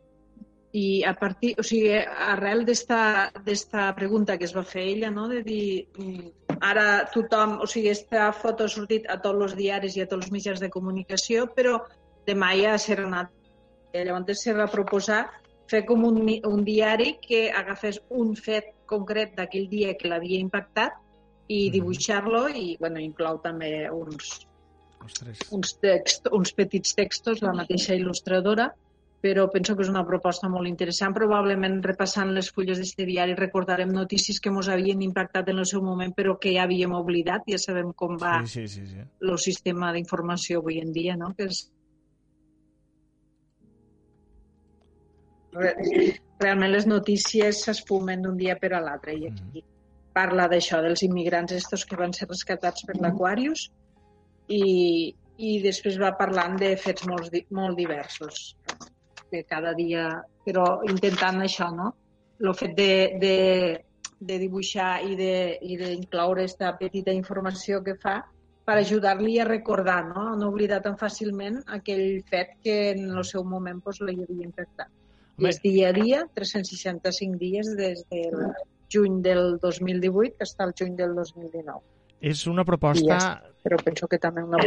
[0.73, 5.27] I a partir, o sigui, arrel d'esta pregunta que es va fer ella, no?
[5.27, 9.95] de dir, mm, ara tothom, o sigui, esta foto ha sortit a tots els diaris
[9.95, 11.81] i a tots els mitjans de comunicació, però
[12.25, 13.29] demà ja serà una...
[13.93, 15.29] I Llavors se va proposar
[15.67, 20.93] fer com un, un diari que agafés un fet concret d'aquell dia que l'havia impactat
[21.47, 24.46] i dibuixar-lo i, bueno, inclou també uns,
[25.05, 25.39] Ostres.
[25.51, 28.69] uns, text, uns petits textos, la mateixa il·lustradora,
[29.21, 31.13] però penso que és una proposta molt interessant.
[31.15, 35.81] Probablement repassant les fulles d'aquest diari recordarem notícies que ens havien impactat en el seu
[35.81, 39.07] moment però que ja havíem oblidat, ja sabem com va Sí, sí, sí, sí.
[39.21, 41.33] el sistema d'informació avui en dia, no?
[41.37, 41.63] que és...
[45.57, 45.75] Re-
[46.39, 49.63] Realment les notícies s'esfumen d'un dia per a l'altre i aquí
[50.13, 53.63] parla d'això, dels immigrants estos que van ser rescatats per l'Aquarius
[54.47, 58.55] i, i després va parlant de fets molt, molt diversos
[59.31, 61.91] que cada dia, però intentant això, no?
[62.39, 63.35] El fet de, de,
[64.19, 68.21] de dibuixar i de- d'incloure aquesta petita informació que fa
[68.67, 70.35] per ajudar-li a recordar, no?
[70.35, 74.89] no oblidar tan fàcilment aquell fet que en el seu moment pues, li havia impactat.
[75.37, 75.49] I Home.
[75.53, 78.41] és dia a dia, 365 dies des del
[78.91, 81.79] juny del 2018 fins al juny del 2019.
[82.22, 83.20] És una proposta...
[83.20, 84.57] ja Però penso que també una...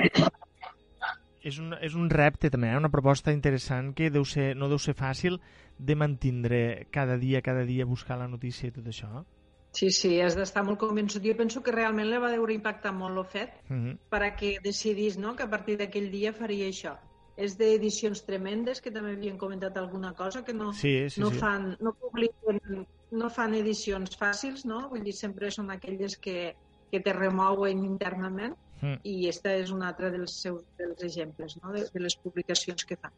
[1.42, 2.76] és un, és un repte també, eh?
[2.76, 5.38] una proposta interessant que deu ser, no deu ser fàcil
[5.78, 9.24] de mantindre cada dia, cada dia buscar la notícia i tot això.
[9.72, 11.22] Sí, sí, has d'estar molt convençut.
[11.24, 13.96] Jo penso que realment li va deure impactar molt el fet Uh -huh.
[14.10, 16.98] per a que decidís no, que a partir d'aquell dia faria això.
[17.36, 21.38] És d'edicions tremendes, que també havien comentat alguna cosa, que no, Sí, sí, no sí.
[21.38, 24.88] fan, no publiquen, no fan edicions fàcils, no?
[24.90, 26.54] Vull dir, sempre són aquelles que,
[26.90, 28.96] que te remouen internament Mm.
[29.04, 31.68] i esta és un altre dels seus dels exemples, no?
[31.74, 33.12] De, de les publicacions que fan.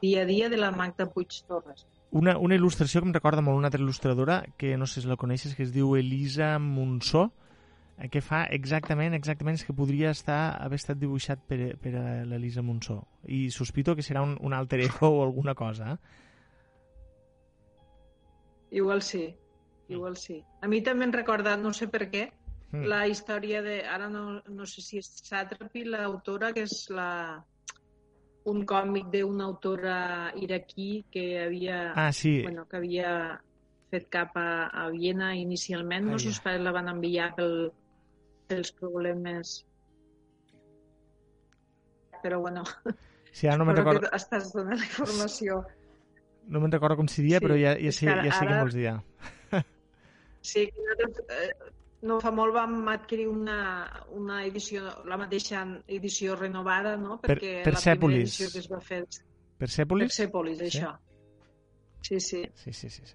[0.00, 1.82] Dia a dia de la Magda Puig Torres.
[2.10, 5.18] Una, una il·lustració que em recorda molt una altra il·lustradora, que no sé si la
[5.20, 7.26] coneixes, que es diu Elisa Monsó,
[7.98, 11.92] eh, que fa exactament, exactament, és que podria estar, haver estat dibuixat per, per
[12.24, 13.02] l'Elisa Monsó.
[13.28, 15.92] I sospito que serà un, un alter ego o alguna cosa.
[15.92, 15.98] eh?
[18.70, 19.34] Igual sí,
[19.88, 20.42] igual sí.
[20.62, 22.30] A mi també em recorda, no sé per què,
[22.74, 22.86] Mm.
[22.90, 27.38] la història de, ara no, no sé si és Satrapi, l'autora, que és la,
[28.50, 29.98] un còmic d'una autora
[30.42, 33.12] iraquí que havia, Ah, sí, bueno, que havia
[33.94, 36.40] fet cap a, a Viena inicialment, no Ah, sé ja.
[36.56, 37.70] si la van enviar pel,
[38.48, 39.60] pels problemes
[42.24, 42.62] però bueno,
[43.32, 45.58] sí ara no me'n recordo, estàs donant la informació.
[46.48, 48.74] no me'n recordo com seria, Sí, però ja, ja, sé, ja sé què ara- vols
[48.74, 48.94] dir.
[50.44, 50.68] Sí,
[52.04, 53.56] no fa molt vam adquirir una,
[54.12, 57.18] una edició, la mateixa edició renovada, no?
[57.20, 59.02] Per- Perquè la primera edició que es va fer...
[59.58, 60.10] Persepolis?
[60.12, 60.66] Persepolis, Sí.
[60.68, 60.92] això.
[62.04, 62.42] Sí, sí.
[62.54, 63.02] Sí, sí, sí.
[63.06, 63.14] sí.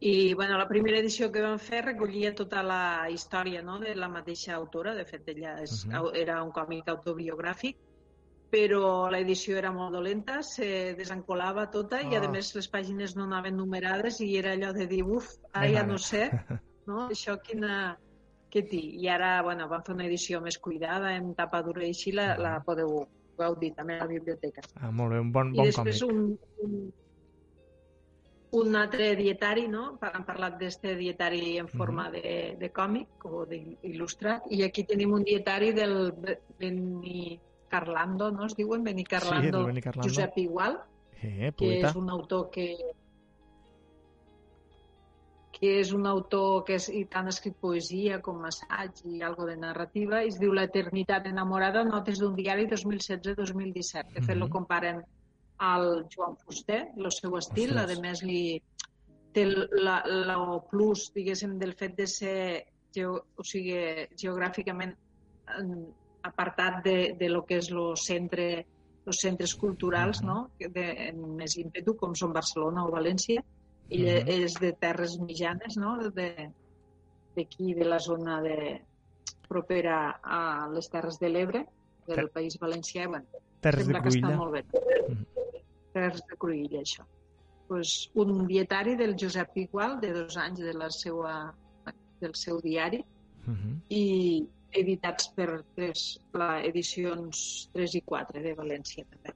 [0.00, 3.78] I bueno, la primera edició que vam fer recollia tota la història no?
[3.80, 5.94] de la mateixa autora, de fet ella és, Mhm.
[5.96, 7.76] au- era un còmic autobiogràfic,
[8.50, 12.22] però l'edició era molt dolenta, se desencolava tota i Ah.
[12.24, 15.82] a més les pàgines no anaven numerades i era allò de dir, uf, ara ja
[15.86, 16.30] no sé,
[16.86, 17.08] no?
[17.10, 17.98] això quina...
[18.50, 18.76] què té?
[19.02, 22.32] I ara bueno, vam fer una edició més cuidada, en tapa dura i així la,
[22.34, 22.38] Ah.
[22.38, 23.06] la podeu
[23.38, 24.62] gaudir també a la biblioteca.
[24.80, 26.14] Ah, molt bé, un bon, I bon després còmic.
[26.14, 26.92] un, un,
[28.50, 29.98] un altre dietari, no?
[30.00, 35.22] Han parlat d'este dietari en forma de, de còmic o d'il·lustrat, i aquí tenim un
[35.24, 37.38] dietari del Be- Beni
[37.68, 38.82] Carlando, no es diuen?
[38.84, 40.08] Beni Carlando, del Beni Carlando.
[40.08, 40.78] Josep Igual,
[41.20, 41.88] Eh, que poeta.
[41.90, 42.76] és un autor que
[45.60, 49.44] que és un autor que és, i tant ha escrit poesia com assaig i algo
[49.48, 54.12] de narrativa, i es diu L'eternitat enamorada, notes d'un diari 2016-2017.
[54.14, 54.38] De fet, Mhm.
[54.44, 55.02] lo comparen
[55.58, 57.98] al Joan Fuster, el seu estil, Ostres.
[57.98, 58.62] a més li
[59.32, 60.36] té el la, la
[60.70, 63.74] plus, diguéssim, del fet de ser geo, o sigui,
[64.16, 64.94] geogràficament
[65.58, 65.86] en,
[66.22, 68.64] apartat de, de lo que és lo centre,
[69.06, 70.26] els centres culturals, Mhm.
[70.26, 70.50] no?
[70.58, 73.42] De, en més ímpetu, com són Barcelona o València.
[73.90, 74.28] Ell Mhm.
[74.44, 75.96] és de terres mitjanes, no?
[76.10, 76.50] De-
[77.36, 78.82] d'aquí, de la zona de,
[79.48, 81.66] propera a les Terres de l'Ebre,
[82.06, 83.04] del Ter- País Valencià.
[83.04, 83.26] i, Bueno,
[83.60, 84.36] Terres de que està Cruïlla.
[84.36, 84.64] molt bé.
[85.08, 85.24] Mhm.
[85.92, 87.04] Terres de Cruïlla, això.
[87.68, 91.54] pues, un dietari del Josep Igual, de dos anys de la seva,
[92.20, 93.04] del seu diari,
[93.46, 93.80] Uh -huh.
[93.90, 99.32] i editats per tres, la, edicions 3 i 4 de València també.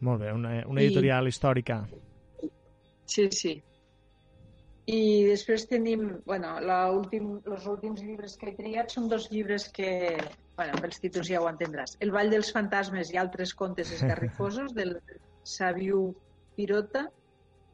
[0.00, 1.86] Molt bé, una, una I- editorial històrica.
[3.06, 3.54] Sí, sí.
[4.86, 9.66] I després tenim, bueno, la últim, els últims llibres que he triat són dos llibres
[9.74, 9.90] que,
[10.58, 11.96] bueno, pels títols ja ho entendràs.
[12.06, 14.94] El Vall dels Fantasmes i altres contes esgarrifosos, del
[15.42, 16.12] Sabiu
[16.54, 17.08] Pirota,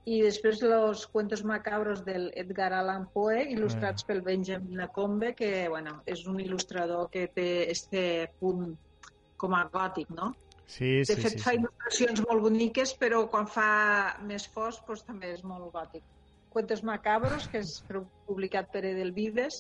[0.05, 6.01] i després Los Cuentos Macabros del Edgar Allan Poe, il·lustrats pel Benjamin Lacombe, que, bueno,
[6.07, 8.73] és un il·lustrador que té este punt
[9.37, 10.33] com a gòtic, no?
[10.73, 11.43] Sí, De sí, fet, sí.
[11.45, 11.59] fa sí.
[11.59, 13.69] il·lustracions molt boniques, però quan fa
[14.25, 16.05] més fosc doncs, també és molt gòtic.
[16.53, 17.75] Cuentos Macabros, que és
[18.29, 19.59] publicat per Edelvives,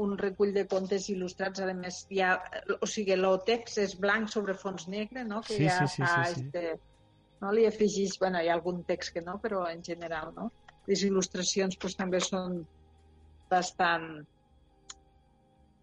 [0.00, 2.32] un recull de contes il·lustrats, a més, ja,
[2.80, 5.42] o sigui, el text és blanc sobre fons negre, no?
[5.44, 6.46] que Sí, ja sí, sí, fa sí, sí.
[6.46, 6.64] Este,
[7.44, 7.52] no?
[7.52, 10.50] li afegís, bueno, hi ha algun text que no, però en general, no?
[10.88, 12.62] Les il·lustracions doncs, també són
[13.52, 14.24] bastant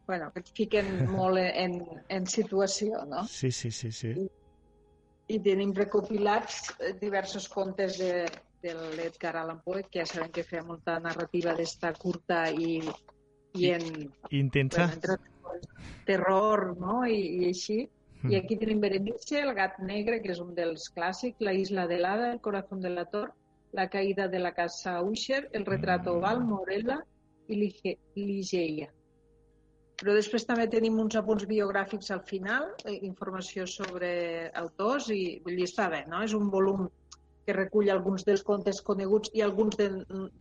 [0.09, 1.79] bueno, que et fiquen molt en,
[2.09, 3.23] en situació, no?
[3.29, 4.17] Sí, sí, sí, sí.
[4.17, 4.29] i
[5.39, 8.25] tenim recopilats eh, diversos contes de,
[8.61, 12.81] de l'Edgar Allan Poe, que ja sabem que feia molta narrativa d'esta curta i,
[13.57, 13.87] i en
[14.29, 14.87] I intensa.
[14.87, 15.17] bueno, entre
[16.05, 17.05] terror no?
[17.05, 17.79] I, i així.
[18.21, 18.31] Mm.
[18.31, 21.97] I aquí tenim Berenice, el gat negre, que és un dels clàssics, La isla de
[21.97, 23.31] l'Hada, El corazón de la Tor,
[23.73, 26.99] La caïda de la casa Usher, El retrato oval, Morella
[27.47, 28.91] i Lige- Ligeia.
[30.01, 35.59] Però després també tenim uns apunts biogràfics al final, eh, informació sobre autors i vull
[35.59, 36.23] dir, està bé, no?
[36.25, 36.87] És un volum
[37.45, 39.89] que recull alguns dels contes coneguts i alguns de,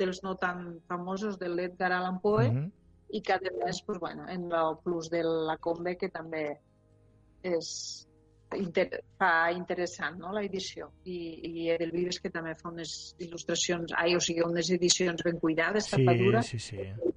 [0.01, 2.71] dels no tan famosos de l'Edgar Allan Poe Mhm.
[3.11, 6.59] i que a més, pues, bueno, en el plus de la Combe que també
[7.43, 8.07] és
[8.57, 8.89] inter
[9.19, 14.21] fa interessant no, la edició i, i Edelvives que també fa unes il·lustracions, ai, o
[14.21, 16.77] sigui, unes edicions ben cuidades, Sí, tapadura, sí, sí.
[16.77, 17.13] no?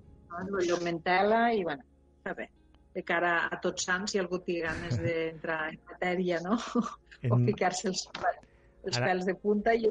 [1.04, 1.84] tela i bueno,
[2.32, 2.48] bé.
[2.96, 6.56] De cara a tots sants, si algú té ganes d'entrar en matèria, no?
[6.56, 7.46] o En...
[7.46, 8.06] ficar-se els,
[8.86, 9.90] els Ara- pèls de punta i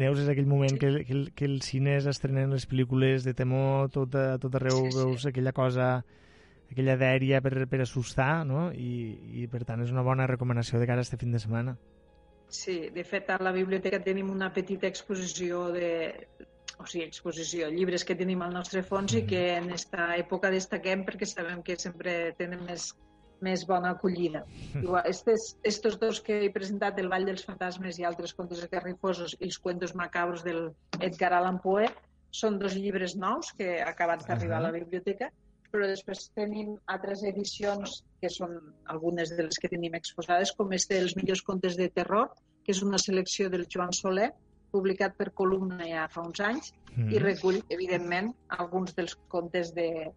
[0.00, 3.90] Neus, és aquell moment que, que, el- que els cines estrenen les pel·lícules de temor,
[3.92, 4.96] tot, a, tot arreu Sí, sí.
[4.96, 5.88] veus aquella cosa,
[6.70, 8.68] aquella dèria per, per assustar, no?
[8.72, 11.76] I, I per tant és una bona recomanació de cara a este fin de setmana.
[12.50, 15.90] Sí, de fet a la biblioteca tenim una petita exposició de
[16.80, 21.04] o sigui, exposició, llibres que tenim al nostre fons i que en esta època destaquem
[21.06, 22.90] perquè sabem que sempre tenen més,
[23.44, 24.44] més bona acollida.
[24.80, 29.36] Igual, estes, estos dos que he presentat, El Vall dels Fantasmes i altres contes esgarrifosos
[29.38, 30.70] i els cuentos macabros del
[31.00, 31.88] Edgar Allan Poe,
[32.40, 35.30] són dos llibres nous que acabats d'arribar a la biblioteca,
[35.70, 38.56] però després tenim altres edicions que són
[38.92, 42.30] algunes de les que tenim exposades, com este Els millors contes de terror,
[42.64, 44.30] que és una selecció del Joan Soler,
[44.70, 47.12] publicat per Columna ja fa uns anys, Mm.
[47.14, 50.10] i recull, evidentment, alguns dels contes de,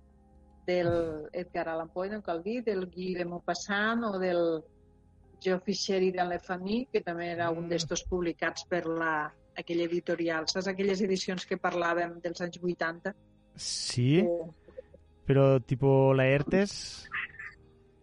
[0.65, 4.63] del Edgar Allan Poe, no cal dir, del Guy de Maupassant o del
[5.43, 7.69] Joe Fisher i de Lefany, que també era un Mm.
[7.69, 10.47] d'estos publicats per la, aquella editorial.
[10.47, 13.13] Saps aquelles edicions que parlàvem dels anys 80?
[13.55, 14.27] Sí, Eh,
[15.27, 17.07] però tipus Laertes...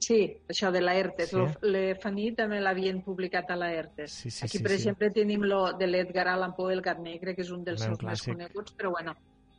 [0.00, 0.16] Sí,
[0.48, 1.28] això de l'Aertes.
[1.34, 1.42] Sí.
[1.68, 4.14] L'Efany també l'havien publicat a l'Aertes.
[4.22, 4.78] Sí, sí, Aquí, sí, per sí.
[4.78, 8.00] exemple, tenim lo de l'Edgar Allan Poe, El gat negre, que és un dels seus
[8.02, 9.14] més coneguts, però bueno,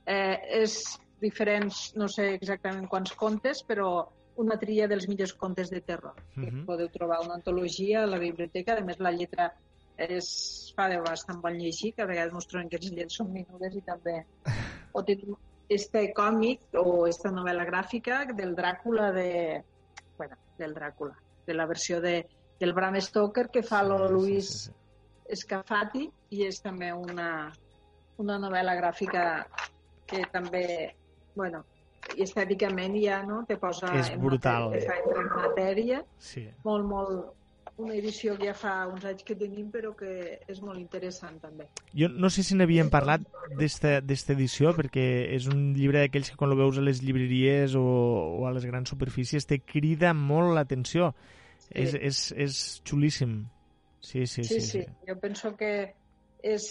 [0.05, 0.79] eh, és
[1.21, 4.07] diferents, no sé exactament quants contes, però
[4.41, 6.15] una tria dels millors contes de terror.
[6.33, 6.65] que Mhm.
[6.65, 9.53] podeu trobar una antologia a la biblioteca, a més la lletra
[9.97, 13.31] es fa de bastant bon llegir, que a vegades ens trobem que les lletres són
[13.31, 14.25] menudes i també...
[14.93, 15.37] O tenim
[15.69, 19.63] este còmic o esta novel·la gràfica del Dràcula de...
[20.21, 21.15] Bueno, del Dràcula,
[21.47, 22.27] de la versió de,
[22.59, 24.73] del Bram Stoker que fa lo Sí, Luis sí, sí,
[25.33, 26.03] Escafati
[26.37, 27.47] i és també una,
[28.21, 29.23] una novel·la gràfica
[30.05, 30.91] que també,
[31.33, 31.63] bueno,
[32.13, 34.69] i estèticament ja no, te posa És en brutal.
[34.69, 36.45] matèria, te fa entrar en matèria, sí.
[36.69, 37.33] molt, molt,
[37.81, 40.11] una edició que ja fa uns anys que tenim però que
[40.49, 41.67] és molt interessant també.
[41.97, 43.25] Jo no sé si n'havíem parlat
[43.57, 45.05] d'esta edició, perquè
[45.35, 47.83] és un llibre d'aquells que quan el veus a les llibreries o,
[48.41, 51.11] o a les grans superfícies te crida molt l'atenció.
[51.61, 51.73] Sí.
[51.83, 53.41] És, és, és xulíssim.
[54.01, 54.59] Sí, sí, sí.
[54.59, 55.93] Sí, sí, jo penso que
[56.41, 56.65] és,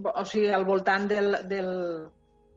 [0.00, 1.70] o sigui, al voltant del, del,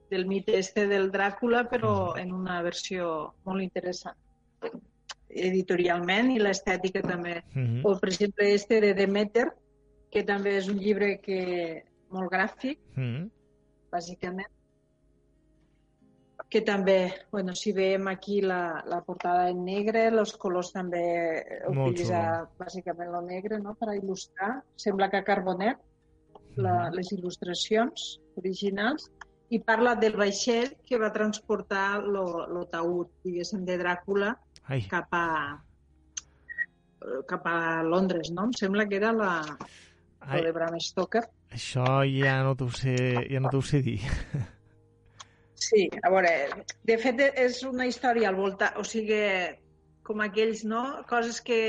[0.09, 4.20] del mite este del Dràcula, però en una versió molt interessant
[5.36, 7.44] editorialment i l'estètica també.
[7.54, 7.82] Mhm.
[7.86, 9.48] O, per exemple, este de Demeter,
[10.12, 13.30] que també és un llibre que molt gràfic, Mhm.
[13.92, 14.52] bàsicament,
[16.50, 21.02] que també, bueno, si veiem aquí la, la portada en negre, els colors també
[21.66, 23.74] Molt utilitza bàsicament lo negre no?
[23.74, 24.62] per a il·lustrar.
[24.76, 25.80] Sembla que carbonet,
[26.56, 29.10] la, les il·lustracions originals,
[29.50, 34.36] i parla del vaixell que va transportar lo taüt, diguéssim, de Dràcula
[34.68, 34.82] Ai.
[34.89, 35.26] cap a
[37.28, 38.45] cap a Londres, no?
[38.47, 39.32] Em sembla que era la,
[40.22, 41.24] Ai, lo de Bram Stoker.
[41.51, 42.95] això ja no t'ho sé,
[43.30, 43.99] ja no t'ho sé dir.
[45.64, 46.32] Sí, a veure,
[46.84, 49.20] de fet és una història al voltant, o sigui,
[50.03, 50.82] com aquells, no?
[51.07, 51.59] Coses que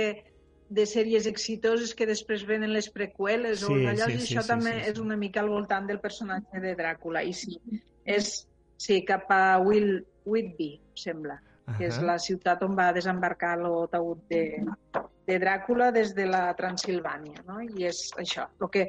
[0.75, 4.43] de sèries exitoses que després venen les preqüeles o Sí, allò, sí, i sí, això
[4.43, 4.91] sí, també sí, sí.
[4.91, 7.23] és una mica al voltant del personatge de Dràcula.
[7.23, 7.55] I sí,
[8.03, 8.33] és
[8.81, 10.73] sí, cap a Will Whitby,
[11.13, 11.23] em
[11.73, 13.57] que és la ciutat on va desembarcar
[13.93, 14.43] taüt de,
[15.27, 17.61] de Dràcula des de la Transilvània, no?
[17.65, 18.89] I és això, el que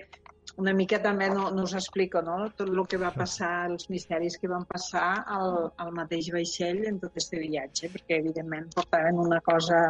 [0.62, 2.38] una mica també no, no us explico, no?
[2.56, 7.00] Tot el que va passar, els misteris que van passar al, al mateix vaixell en
[7.02, 9.86] tot aquest viatge, perquè evidentment portaven una cosa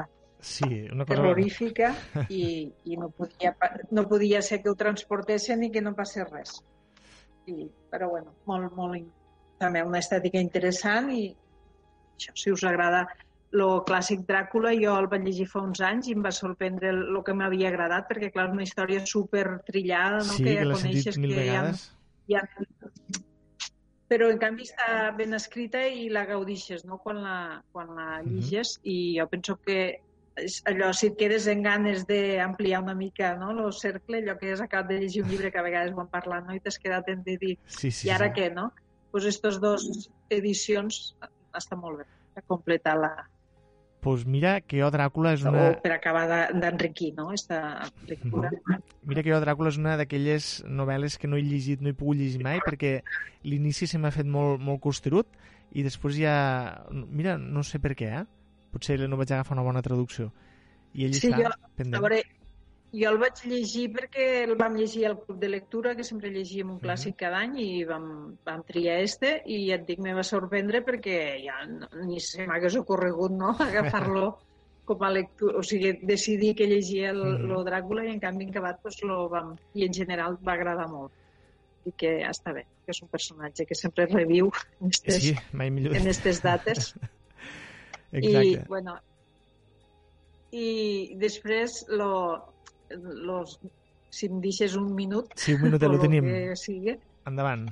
[0.46, 1.16] Sí, una cosa...
[1.16, 1.88] terrorífica
[2.30, 3.56] i, i no, podia,
[3.98, 6.60] no podia ser que ho transportessin i que no passés res.
[7.50, 9.08] I, però bueno, molt, molt,
[9.62, 11.24] també una estètica interessant i
[12.16, 13.06] això, si us agrada
[13.56, 17.04] lo clàssic Dràcula, jo el vaig llegir fa uns anys i em va sorprendre el,
[17.14, 20.34] el que m'havia agradat, perquè clar, és una història super trillada, no?
[20.34, 21.86] Sí, que que ja sentit coneixes que vegades.
[22.28, 22.44] hi ha...
[24.12, 27.00] Però en canvi està ben escrita i la gaudixes no?
[27.02, 27.38] quan la,
[27.74, 29.80] quan la lliges i jo penso que
[30.38, 33.50] és allò, si et quedes en ganes d'ampliar una mica no?
[33.56, 36.12] el cercle, allò que has acabat de llegir un llibre que a vegades ho hem
[36.12, 36.54] parlat no?
[36.54, 38.36] i t'has quedat en de dir, Sí, sí, i ara sí.
[38.38, 38.68] què, no?
[39.16, 39.88] Doncs estos dos
[40.30, 41.16] edicions
[41.58, 43.14] està molt bé per completar la...
[44.06, 45.64] Pues mira que jo Dràcula és o una...
[45.82, 48.52] per acabar de- d'enriquir, no?, esta lectura.
[49.10, 52.18] Mira que jo Dràcula és una d'aquelles novel·les que no he llegit, no he pogut
[52.20, 53.00] llegir mai, perquè
[53.50, 55.26] l'inici se m'ha fet molt, molt costerut
[55.74, 56.36] i després ja...
[56.94, 58.26] Mira, no sé per què, eh?
[58.76, 60.30] Potser no vaig agafar una bona traducció.
[60.94, 61.98] I ell Sí, està jo- pendent.
[61.98, 62.22] A veure,
[62.94, 66.70] jo el vaig llegir perquè el vam llegir al club de lectura, que sempre llegíem
[66.72, 70.24] un clàssic cada any, i vam, vam triar este, i ja et dic, me va
[70.24, 74.38] sorprendre perquè ja no, ni se m'hagués ocorregut no, agafar-lo
[74.86, 77.48] com a lectura, o sigui, decidir que llegia el, Mhm.
[77.50, 80.88] lo Dràcula i en canvi en acabat pues, lo vam, i en general va agradar
[80.88, 81.12] molt
[81.86, 85.70] i que està bé, que és un personatge que sempre reviu en estes, Sí, mai
[85.70, 85.96] millor.
[85.96, 86.94] en estes dates
[88.12, 88.46] Exacte.
[88.48, 88.96] i, bueno,
[90.52, 92.10] i després, lo,
[92.90, 93.60] los,
[94.10, 96.24] si em deixes un minut, Sí, un minut lo tenim.
[96.26, 97.70] que Endavant.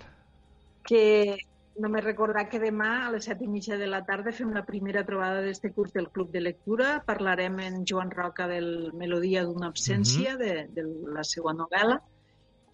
[0.84, 1.38] que
[1.80, 5.02] només recordar que demà a les set i mitja de la tarda fem la primera
[5.06, 7.04] trobada d'este curs del Club de Lectura.
[7.06, 10.84] Parlarem en Joan Roca del Melodia d'una absència, de, de
[11.16, 12.00] la seva novel·la,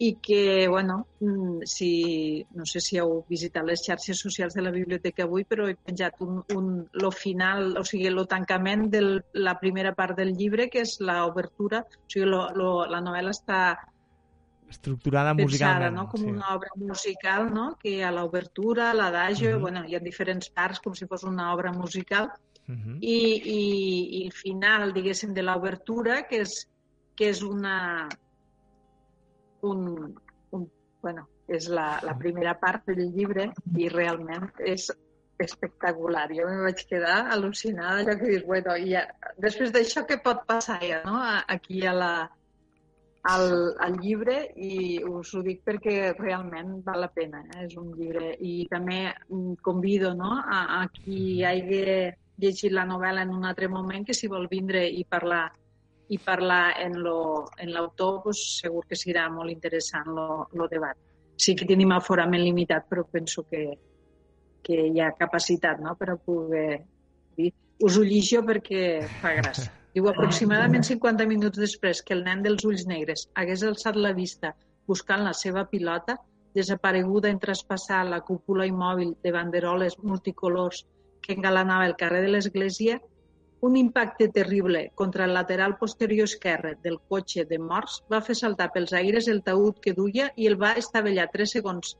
[0.01, 4.71] i que, bueno, mm, si, no sé si heu visitat les xarxes socials de la
[4.71, 9.01] biblioteca avui, però he penjat un, un, lo final, o sigui, el tancament de
[9.33, 13.59] la primera part del llibre, que és l'obertura, o sigui, lo, lo, la novel·la està
[14.69, 15.95] Estructurada pensada musicalment.
[15.97, 16.07] no?
[16.11, 16.29] com sí.
[16.29, 17.75] una obra musical, no?
[17.81, 19.61] que a l'obertura, l'adagio, Mhm.
[19.61, 22.29] bueno, hi ha diferents parts com si fos una obra musical,
[22.67, 22.99] Mhm.
[23.01, 26.67] i, i, i el final, diguéssim, de l'obertura, que és,
[27.15, 28.07] que és una...
[29.67, 29.85] Un,
[30.55, 30.65] un,
[31.03, 34.89] bueno, és la, la primera part del llibre i realment és
[35.39, 36.27] espectacular.
[36.35, 39.05] Jo me vaig quedar al·lucinada, allò que dius, bueno, i ja,
[39.39, 41.21] després d'això què pot passar ja, no?
[41.55, 42.13] Aquí a la,
[43.23, 47.65] al, al llibre i us ho dic perquè realment val la pena, eh?
[47.67, 50.35] és un llibre i també mm, convido no?
[50.39, 51.83] a, a qui hagi
[52.39, 55.49] llegit la novel·la en un altre moment que si vol vindre i parlar
[56.09, 60.97] i parlar en lo- en l'autor pues, segur que serà molt interessant lo, lo debat.
[61.37, 63.65] Sí que tenim aforament limitat però penso que,
[64.63, 65.95] que hi ha capacitat no?
[65.95, 66.81] per a poder
[67.37, 67.53] dir.
[67.79, 69.71] Us ho lligio perquè fa gràcia.
[69.93, 74.51] Diu, aproximadament 50 minuts després que el nen dels ulls negres hagués alçat la vista
[74.85, 76.17] buscant la seva pilota,
[76.53, 80.83] desapareguda en traspassar la cúpula immòbil de banderoles multicolors
[81.21, 82.99] que engalanava el carrer de l'església,
[83.61, 88.69] un impacte terrible contra el lateral posterior esquerre del cotxe de morts va fer saltar
[88.75, 91.97] pels aires el taüt que duia i el va estavellar tres segons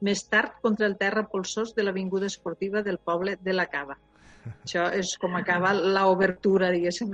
[0.00, 3.98] més tard contra el terra polsós de l'avinguda esportiva del poble de la Cava.
[4.64, 7.12] Això és com acaba l'obertura, diguéssim,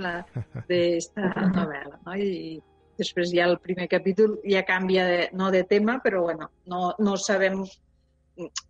[0.69, 1.99] d'esta novel·la.
[2.05, 2.15] No?
[2.15, 2.61] I
[3.01, 7.17] després ja el primer capítol ja canvia de, no de tema, però bueno, no, no
[7.17, 7.65] sabem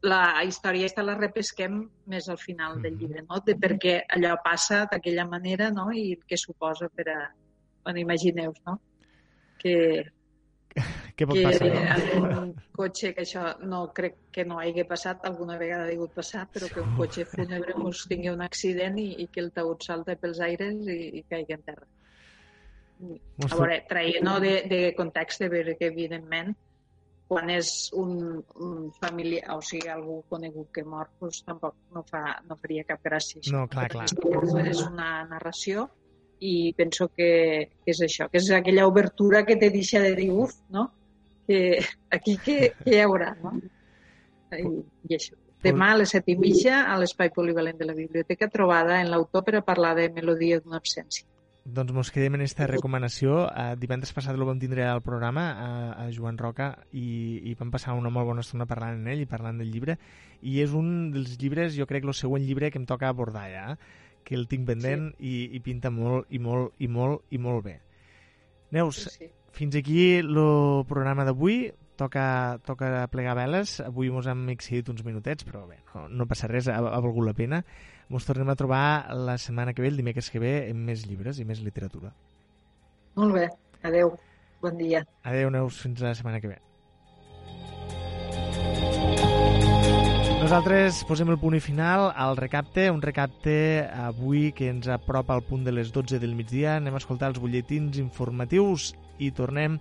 [0.07, 3.01] la història aquesta la repesquem més al final del Mhm.
[3.01, 3.41] llibre, no?
[3.45, 5.91] de per què allò passa d'aquella manera no?
[5.93, 7.35] i què suposa per a...
[7.85, 8.81] Bueno, imagineu-vos, no?
[9.59, 10.05] Que,
[11.17, 11.69] Què pot que passar?
[11.73, 11.83] No?
[11.95, 16.49] algun cotxe, que això no crec que no hagi passat, alguna vegada ha hagut passar,
[16.53, 20.17] però que un cotxe fúnebre pues, tingui un accident i, i que el taüt salta
[20.17, 21.87] pels aires i, i caigui en terra.
[23.47, 26.55] A veure, traient no, de, de context, de veure que evidentment
[27.27, 32.23] quan és un, un familiar, o sigui, algú conegut que mor, doncs tampoc no, fa,
[32.47, 33.43] no faria cap gràcia.
[33.53, 34.07] No, clar, clar.
[34.07, 35.89] És una narració
[36.39, 37.31] i penso que,
[37.83, 40.91] que és això, que és aquella obertura que te deixa de dir, uf, no?
[41.47, 41.81] Que
[42.15, 43.57] aquí què, què hi haurà, no?
[44.55, 44.63] I,
[45.11, 45.35] i això.
[45.67, 49.43] Demà a les set i mitja a l'espai polivalent de la biblioteca trobada en l'autor
[49.47, 51.27] per a parlar de Melodia d'una absència.
[51.67, 53.41] Doncs mos quedem en aquesta recomanació.
[53.51, 55.71] Uh, divendres passat el vam tindre al programa, a,
[56.05, 59.27] a Joan Roca, i, i vam passar una molt bona estona parlant amb ell i
[59.27, 59.97] parlant del llibre.
[60.47, 63.65] I és un dels llibres, jo crec, el següent llibre que em toca abordar ja,
[64.23, 65.27] que el tinc pendent sí.
[65.27, 67.81] i, i pinta molt, i molt, i molt, i molt bé.
[68.77, 69.33] Neus, sí, sí.
[69.59, 70.39] fins aquí el
[70.87, 71.65] programa d'avui
[71.99, 73.81] toca, toca plegar veles.
[73.85, 77.27] Avui mos hem excedit uns minutets, però bé, no, no passa res, ha, ha valgut
[77.27, 77.63] la pena.
[78.13, 78.85] Mos tornem a trobar
[79.17, 82.13] la setmana que ve, el dimecres que ve, amb més llibres i més literatura.
[83.17, 83.49] Molt bé,
[83.83, 84.15] adeu,
[84.63, 85.03] bon dia.
[85.25, 86.61] Adeu, Neus, fins la setmana que ve.
[90.47, 95.43] Nosaltres posem el punt i final al recapte, un recapte avui que ens apropa al
[95.43, 96.77] punt de les 12 del migdia.
[96.77, 99.81] Anem a escoltar els butlletins informatius i tornem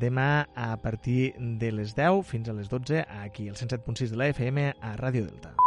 [0.00, 4.32] demà a partir de les 10 fins a les 12 aquí al 107.6 de la
[4.34, 5.63] FM a Ràdio Delta.